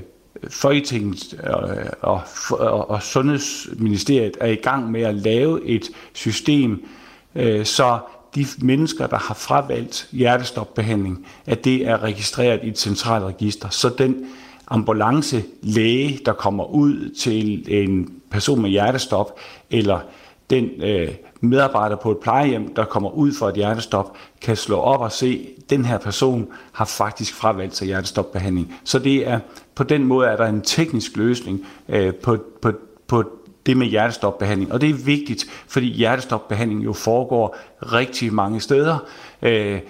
[0.51, 6.85] Folketinget og, øh, og, og, og Sundhedsministeriet er i gang med at lave et system,
[7.35, 7.99] Øh, så
[8.35, 13.68] de mennesker, der har fravalgt hjertestopbehandling, at det er registreret i et centralt register.
[13.68, 14.26] Så den
[14.68, 19.39] ambulancelæge, der kommer ud til en person med hjertestop,
[19.70, 20.01] eller
[20.51, 21.09] den øh,
[21.41, 25.49] medarbejder på et plejehjem, der kommer ud for et hjertestop, kan slå op og se,
[25.57, 28.74] at den her person har faktisk fravalgt sig hjertestopbehandling.
[28.85, 29.41] Så det er
[29.74, 32.72] på den måde er der en teknisk løsning øh, på, på,
[33.07, 33.24] på
[33.67, 34.73] det med hjertestopbehandling.
[34.73, 38.99] Og det er vigtigt, fordi hjertestopbehandling jo foregår rigtig mange steder.
[39.43, 39.81] Øh,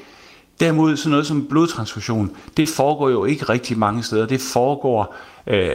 [0.60, 4.26] Derimod sådan noget som blodtransfusion, det foregår jo ikke rigtig mange steder.
[4.26, 5.16] Det foregår,
[5.46, 5.70] øh,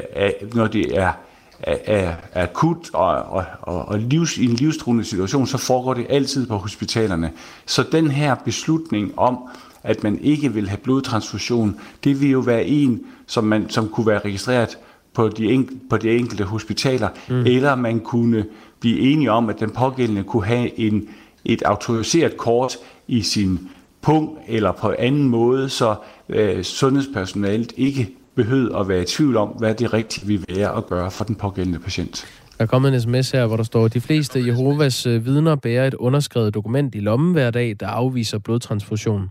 [0.54, 1.12] når det er,
[1.60, 6.06] er, er akut og, og, og, og livs, i en livstruende situation, så foregår det
[6.10, 7.32] altid på hospitalerne.
[7.66, 9.38] Så den her beslutning om,
[9.84, 14.08] at man ikke vil have blodtransfusion, det vil jo være en, som, man, som kunne
[14.08, 14.78] være registreret
[15.18, 17.46] på de, en, på de enkelte hospitaler, mm.
[17.46, 18.46] eller man kunne
[18.80, 21.10] blive enige om, at den pågældende kunne have en,
[21.46, 22.76] et autoriseret kort
[23.08, 23.60] i sin
[24.02, 25.96] punkt eller på anden måde, så
[26.30, 30.88] øh, sundhedspersonalet ikke behøver at være i tvivl om, hvad det rigtige vil være at
[30.88, 32.26] gøre for den pågældende patient.
[32.58, 35.56] Der er kommet en sms her, hvor der står, at de fleste Jehovas øh, vidner
[35.56, 39.30] bærer et underskrevet dokument i lommen hver dag, der afviser blodtransfusion.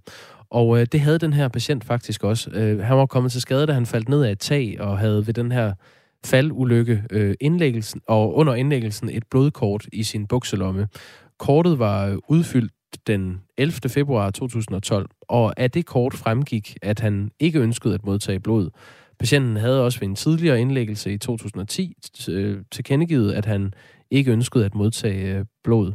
[0.57, 2.51] Og øh, det havde den her patient faktisk også.
[2.51, 5.27] Øh, han var kommet til skade, da han faldt ned af et tag og havde
[5.27, 5.73] ved den her
[6.25, 10.89] faldulykke øh, indlæggelsen, og under indlæggelsen et blodkort i sin bukselomme.
[11.39, 12.73] Kortet var øh, udfyldt
[13.07, 13.89] den 11.
[13.89, 18.71] februar 2012, og af det kort fremgik, at han ikke ønskede at modtage blod.
[19.19, 21.95] Patienten havde også ved en tidligere indlæggelse i 2010
[22.29, 23.75] øh, tilkendegivet, at han
[24.11, 25.93] ikke ønskede at modtage øh, blod.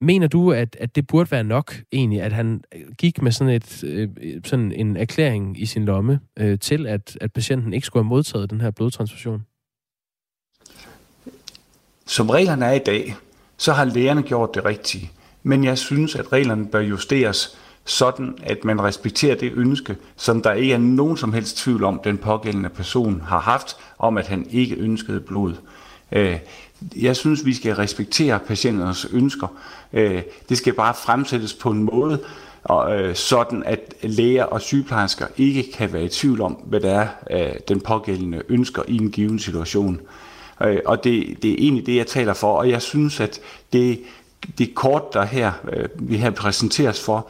[0.00, 2.62] Mener du, at, at det burde være nok egentlig, at han
[2.98, 4.08] gik med sådan, et, øh,
[4.44, 8.50] sådan en erklæring i sin lomme øh, til, at, at patienten ikke skulle have modtaget
[8.50, 9.46] den her blodtransfusion?
[12.06, 13.14] Som reglerne er i dag,
[13.56, 15.10] så har lægerne gjort det rigtige
[15.42, 20.52] men jeg synes, at reglerne bør justeres sådan, at man respekterer det ønske, som der
[20.52, 24.46] ikke er nogen som helst tvivl om, den pågældende person har haft, om at han
[24.50, 25.54] ikke ønskede blod.
[26.12, 26.38] Øh,
[26.96, 29.48] jeg synes, vi skal respektere patienternes ønsker.
[29.92, 32.20] Øh, det skal bare fremsættes på en måde,
[32.90, 37.08] øh, sådan at læger og sygeplejersker ikke kan være i tvivl om, hvad der er,
[37.30, 40.00] øh, den pågældende ønsker i en given situation.
[40.62, 43.40] Øh, og det, det er egentlig det, jeg taler for, og jeg synes, at
[43.72, 44.00] det
[44.58, 47.26] det kort, der her øh, vi her præsenteres for,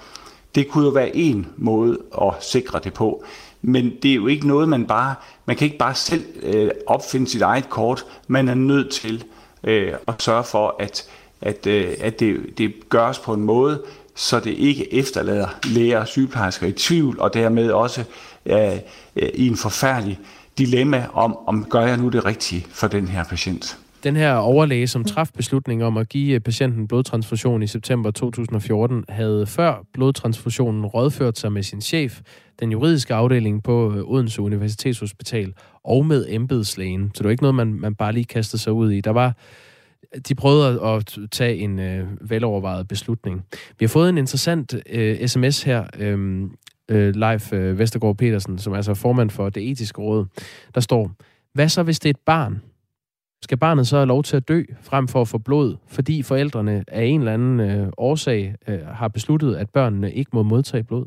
[0.55, 3.25] det kunne jo være en måde at sikre det på.
[3.63, 5.15] Men det er jo ikke noget, man bare,
[5.47, 8.05] man kan ikke bare selv øh, opfinde sit eget kort.
[8.29, 11.09] Man er nødt til øh, Øh, at sørge for, at,
[11.41, 13.83] at, øh, at det, det gøres på en måde,
[14.15, 18.05] så det ikke efterlader læger og sygeplejersker i tvivl, og dermed også
[18.47, 18.77] øh,
[19.17, 20.19] øh, i en forfærdelig
[20.59, 23.79] dilemma om, om gør jeg nu det rigtige for den her patient.
[24.03, 29.05] Den her overlæge, som traf beslutningen om at give øh, patienten blodtransfusion i september 2014,
[29.09, 32.21] havde før blodtransfusionen rådført sig med sin chef,
[32.61, 37.11] den juridiske afdeling på øh, Odense Universitetshospital, og med embedslægen.
[37.15, 39.01] Så det var ikke noget, man, man bare lige kastede sig ud i.
[39.01, 39.37] Der var
[40.29, 43.45] de prøvede at tage en øh, velovervejet beslutning.
[43.79, 46.43] Vi har fået en interessant øh, sms her, øh,
[46.89, 50.27] øh, Leif øh, Vestergaard Petersen, som er altså formand for det etiske råd.
[50.75, 51.11] Der står,
[51.55, 52.63] hvad så hvis det er et barn,
[53.43, 56.85] skal barnet så have lov til at dø, frem for at få blod, fordi forældrene
[56.89, 61.07] af en eller anden øh, årsag øh, har besluttet, at børnene ikke må modtage blod?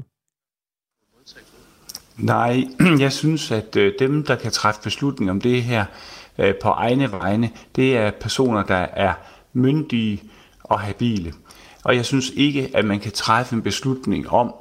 [2.17, 2.63] Nej,
[2.99, 5.85] jeg synes, at øh, dem, der kan træffe beslutning om det her
[6.37, 9.13] øh, på egne vegne, det er personer, der er
[9.53, 10.23] myndige
[10.63, 11.33] og habile.
[11.83, 14.53] Og jeg synes ikke, at man kan træffe en beslutning om,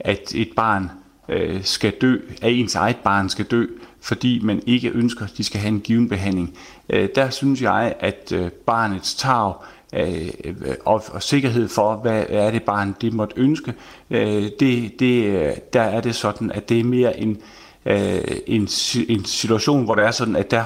[0.00, 0.90] at et barn
[1.28, 3.66] øh, skal dø, at ens eget barn skal dø,
[4.00, 6.56] fordi man ikke ønsker, at de skal have en given behandling.
[6.90, 9.52] Øh, der synes jeg, at øh, barnets tag
[9.94, 10.28] øh,
[10.84, 13.74] og, og sikkerhed for, hvad er det barn, det måtte ønske,
[14.10, 17.38] øh, det, det, øh, der er det sådan, at det er mere en,
[17.86, 18.68] øh, en,
[19.08, 20.64] en situation, hvor det er sådan, at der,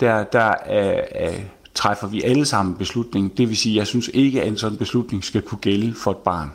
[0.00, 1.40] der, der øh, øh,
[1.74, 3.38] træffer vi alle sammen beslutning.
[3.38, 6.10] Det vil sige, at jeg synes ikke, at en sådan beslutning skal kunne gælde for
[6.10, 6.50] et barn.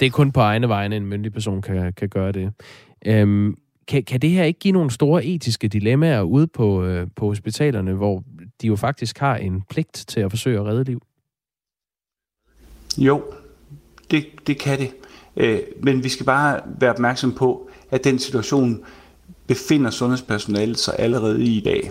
[0.00, 2.52] Det er kun på egne vegne, en myndig person kan, kan gøre det.
[3.06, 3.56] Øhm,
[3.88, 7.92] kan, kan det her ikke give nogle store etiske dilemmaer ude på, øh, på hospitalerne,
[7.92, 8.24] hvor
[8.62, 11.02] de jo faktisk har en pligt til at forsøge at redde liv?
[12.98, 13.22] Jo,
[14.10, 14.90] det, det kan det.
[15.36, 18.84] Øh, men vi skal bare være opmærksom på, at den situation
[19.46, 21.90] befinder sundhedspersonalet sig allerede i i dag.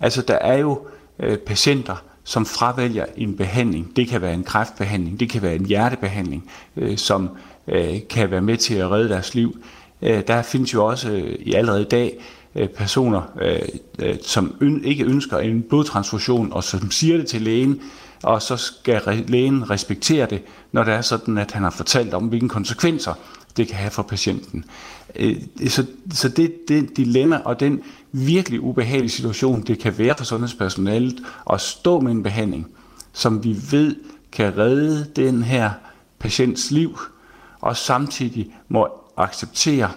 [0.00, 0.86] Altså, der er jo
[1.18, 3.96] øh, patienter, som fravælger en behandling.
[3.96, 7.30] Det kan være en kræftbehandling, det kan være en hjertebehandling, øh, som
[7.68, 9.62] øh, kan være med til at redde deres liv.
[10.02, 12.18] Øh, der findes jo også øh, i allerede i dag
[12.54, 13.60] øh, personer, øh,
[13.98, 17.80] øh som øn, ikke ønsker en blodtransfusion, og som siger det til lægen,
[18.22, 20.42] og så skal lægen respektere det,
[20.72, 23.14] når det er sådan, at han har fortalt om, hvilke konsekvenser
[23.56, 24.64] det kan have for patienten.
[25.16, 25.36] Øh,
[25.68, 27.80] så, så det, det dilemma og den
[28.12, 31.22] virkelig ubehagelige situation, det kan være for sundhedspersonalet
[31.52, 32.66] at stå med en behandling,
[33.12, 33.96] som vi ved
[34.32, 35.70] kan redde den her
[36.18, 36.98] patients liv,
[37.60, 39.90] og samtidig må acceptere,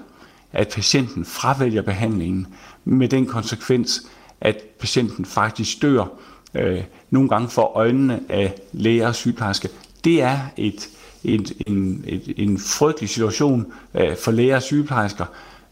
[0.53, 2.47] at patienten fravælger behandlingen
[2.86, 4.07] med den konsekvens,
[4.41, 6.05] at patienten faktisk dør,
[6.53, 9.70] øh, nogle gange for øjnene af læger og sygeplejersker.
[10.03, 10.89] Det er et
[11.26, 15.26] en, en, en, en frygtelig situation øh, for læger og sygeplejersker,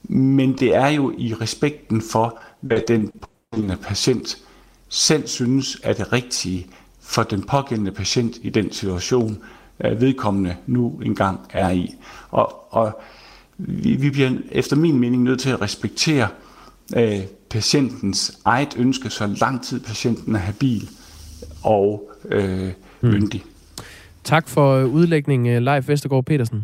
[0.04, 3.12] men det er jo i respekten for, hvad den
[3.52, 4.38] pågældende patient
[4.90, 6.68] selv synes er det rigtige
[7.02, 9.38] for den pågældende patient i den situation,
[9.86, 11.96] øh, vedkommende nu engang er i.
[12.32, 13.02] Og, og
[13.68, 16.28] vi, vi bliver efter min mening nødt til at respektere
[16.98, 20.90] øh, patientens eget ønske, så lang tid patienten er habil
[21.64, 23.12] og øh, hmm.
[23.12, 23.44] myndig.
[24.24, 26.64] Tak for øh, udlægning, øh, Leif Vestergaard Petersen.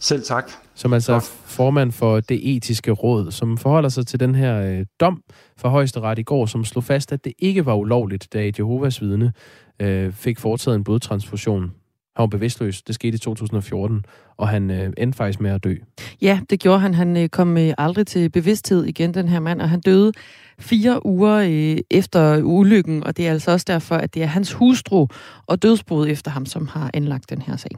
[0.00, 0.50] Selv tak.
[0.74, 4.86] Som altså er formand for det etiske råd, som forholder sig til den her øh,
[5.00, 5.22] dom
[5.56, 9.32] fra højesteret i går, som slog fast, at det ikke var ulovligt, da Jehovas vidne
[9.80, 11.72] øh, fik foretaget en blodtransfusion.
[12.18, 12.82] Han var bevidstløs.
[12.82, 14.04] Det skete i 2014,
[14.36, 15.74] og han øh, endte faktisk med at dø.
[16.22, 16.94] Ja, det gjorde han.
[16.94, 20.12] Han øh, kom øh, aldrig til bevidsthed igen, den her mand, og han døde
[20.58, 24.52] fire uger øh, efter ulykken, og det er altså også derfor, at det er hans
[24.52, 25.06] hustru
[25.46, 27.70] og dødsbrud efter ham, som har anlagt den her sag.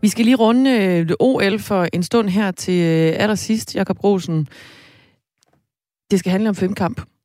[0.00, 4.48] Vi skal lige runde øh, OL for en stund her til øh, allersidst, Jakob Rosen.
[6.10, 7.15] Det skal handle om femkamp.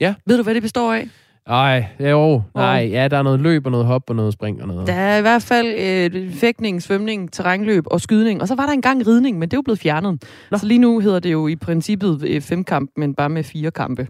[0.00, 0.14] Ja.
[0.26, 1.08] Ved du, hvad det består af?
[1.48, 4.68] Nej, jo, nej, ja, der er noget løb og noget hop og noget spring og
[4.68, 4.86] noget.
[4.86, 5.66] Der er i hvert fald
[6.14, 8.40] øh, fægtning, svømning, terrænløb og skydning.
[8.42, 10.24] Og så var der engang ridning, men det er jo blevet fjernet.
[10.50, 10.58] Nå.
[10.58, 13.70] Så lige nu hedder det jo i princippet øh, fem kamp, men bare med fire
[13.70, 14.08] kampe.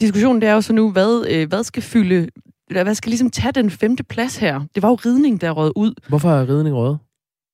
[0.00, 2.28] Diskussionen det er jo så nu, hvad, øh, hvad skal fylde,
[2.70, 4.60] hvad skal ligesom tage den femte plads her?
[4.74, 5.94] Det var jo ridning, der råd ud.
[6.08, 6.96] Hvorfor er ridning råd?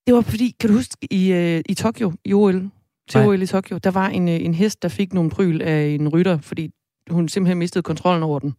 [0.06, 2.70] Det var fordi, kan du huske, i, øh, i Tokyo, i OL,
[3.10, 5.86] til OL i Tokyo, der var en, øh, en hest, der fik nogle pryl af
[5.86, 6.70] en rytter, fordi
[7.10, 8.54] hun simpelthen mistede kontrollen over den.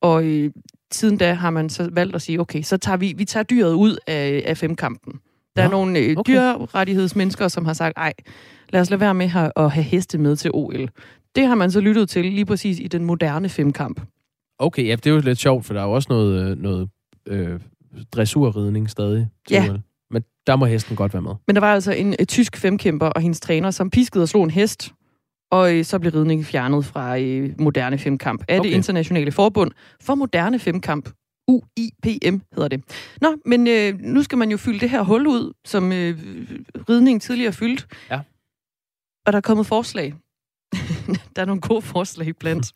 [0.00, 0.50] Og øh,
[0.92, 3.72] siden da har man så valgt at sige, okay, så tager vi, vi tager dyret
[3.72, 5.12] ud af, af femkampen.
[5.56, 6.32] Der ja, er nogle øh, okay.
[6.32, 8.12] dyrrettighedsmennesker, som har sagt, ej,
[8.68, 10.88] lad os lade være med her at have heste med til OL.
[11.36, 14.00] Det har man så lyttet til lige præcis i den moderne femkamp.
[14.58, 16.88] Okay, ja, det er jo lidt sjovt, for der er jo også noget, øh, noget
[17.26, 17.60] øh,
[18.12, 19.70] dressurridning stadig ja.
[19.70, 19.80] OL.
[20.10, 21.32] Men der må hesten godt være med.
[21.46, 24.44] Men der var altså en et tysk femkæmper og hendes træner, som piskede og slog
[24.44, 24.92] en hest,
[25.50, 28.68] og øh, så blev ridning fjernet fra øh, moderne femkamp af okay.
[28.68, 29.70] det internationale forbund
[30.00, 31.08] for moderne femkamp.
[31.48, 32.82] UIPM hedder det.
[33.20, 36.18] Nå, men øh, nu skal man jo fylde det her hul ud, som øh,
[36.88, 37.86] ridning tidligere fyldt.
[38.10, 38.20] Ja.
[39.26, 40.14] Og der er kommet forslag.
[41.36, 42.72] der er nogle gode forslag blandt.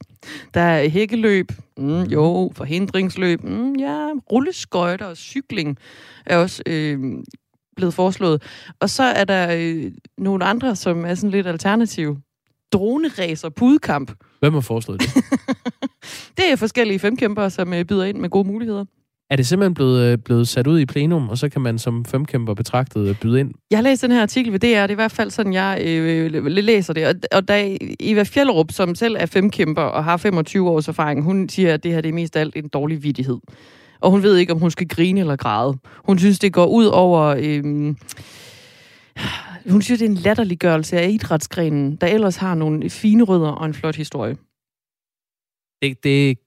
[0.55, 5.79] Der er hækkeløb, mm, jo, forhindringsløb, mm, ja, rulleskøjter og cykling
[6.27, 6.99] er også øh,
[7.77, 8.43] blevet foreslået.
[8.81, 12.21] Og så er der øh, nogle andre, som er sådan lidt alternative
[12.73, 14.13] droneræser pudkamp.
[14.41, 15.09] Hvem har foreslået det?
[16.37, 18.85] det er forskellige femkæmper, som øh, byder ind med gode muligheder.
[19.31, 22.05] Er det simpelthen blevet, øh, blevet sat ud i plenum, og så kan man som
[22.05, 23.55] femkæmper betragtet øh, byde ind?
[23.71, 25.83] Jeg har læst den her artikel ved DR, det er i hvert fald sådan, jeg
[25.87, 27.07] øh, læser det.
[27.07, 31.49] Og, og da Eva Fjellerup, som selv er femkæmper og har 25 års erfaring, hun
[31.49, 33.39] siger, at det her det er mest alt en dårlig vidighed.
[34.01, 35.79] Og hun ved ikke, om hun skal grine eller græde.
[36.05, 37.35] Hun synes, det går ud over...
[37.39, 37.95] Øh,
[39.69, 43.67] hun synes, det er en latterliggørelse af idrætsgrenen, der ellers har nogle fine rødder og
[43.67, 44.37] en flot historie.
[45.83, 46.39] Det, det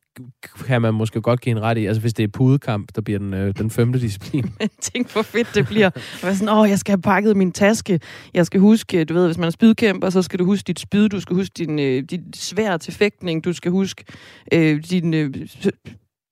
[0.66, 1.86] kan man måske godt give en ret i.
[1.86, 4.54] Altså hvis det er pudekamp, der bliver den, øh, den femte disciplin.
[4.82, 5.88] Tænk hvor fedt det bliver.
[5.88, 8.00] At være sådan, åh, jeg skal have pakket min taske.
[8.34, 11.10] Jeg skal huske, du ved, hvis man er spydkæmper, så skal du huske dit spyd,
[11.10, 14.04] du skal huske din, øh, dit svær til fægtning, du skal huske
[14.54, 15.34] øh, din øh,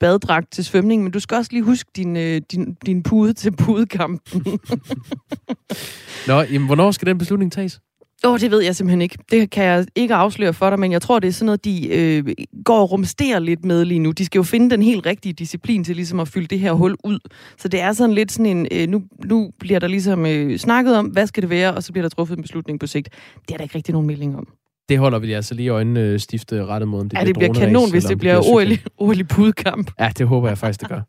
[0.02, 3.52] baddragt til svømning, men du skal også lige huske din, øh, din, din pude til
[3.52, 4.46] pudekampen.
[6.28, 7.80] Nå, jamen, hvornår skal den beslutning tages?
[8.24, 9.18] Åh, oh, det ved jeg simpelthen ikke.
[9.32, 11.88] Det kan jeg ikke afsløre for dig, men jeg tror, det er sådan noget, de
[11.90, 12.26] øh,
[12.66, 14.12] går og rumsterer lidt med lige nu.
[14.12, 16.96] De skal jo finde den helt rigtige disciplin til ligesom at fylde det her hul
[17.04, 17.20] ud.
[17.58, 20.98] Så det er sådan lidt sådan en, øh, nu, nu bliver der ligesom øh, snakket
[20.98, 23.10] om, hvad skal det være, og så bliver der truffet en beslutning på sigt.
[23.48, 24.48] Det er der ikke rigtig nogen melding om.
[24.92, 27.54] Det holder vi altså lige øjnene øh, stifte rettet mod, om det ja, det bliver
[27.54, 28.68] kanon, hvis det bliver OL,
[28.98, 29.92] OL i pudkamp.
[30.00, 31.02] Ja, det håber jeg faktisk, det gør.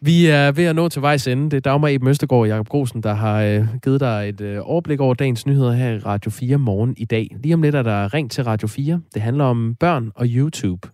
[0.00, 1.50] Vi er ved at nå til vejs ende.
[1.50, 4.58] Det er Dagmar Eben Østergaard og Jacob Grosen, der har øh, givet dig et øh,
[4.62, 7.28] overblik over dagens nyheder her i Radio 4 morgen i dag.
[7.42, 9.00] Lige om lidt er der ring til Radio 4.
[9.14, 10.88] Det handler om børn og YouTube.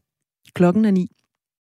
[0.55, 1.07] Klokken er ni.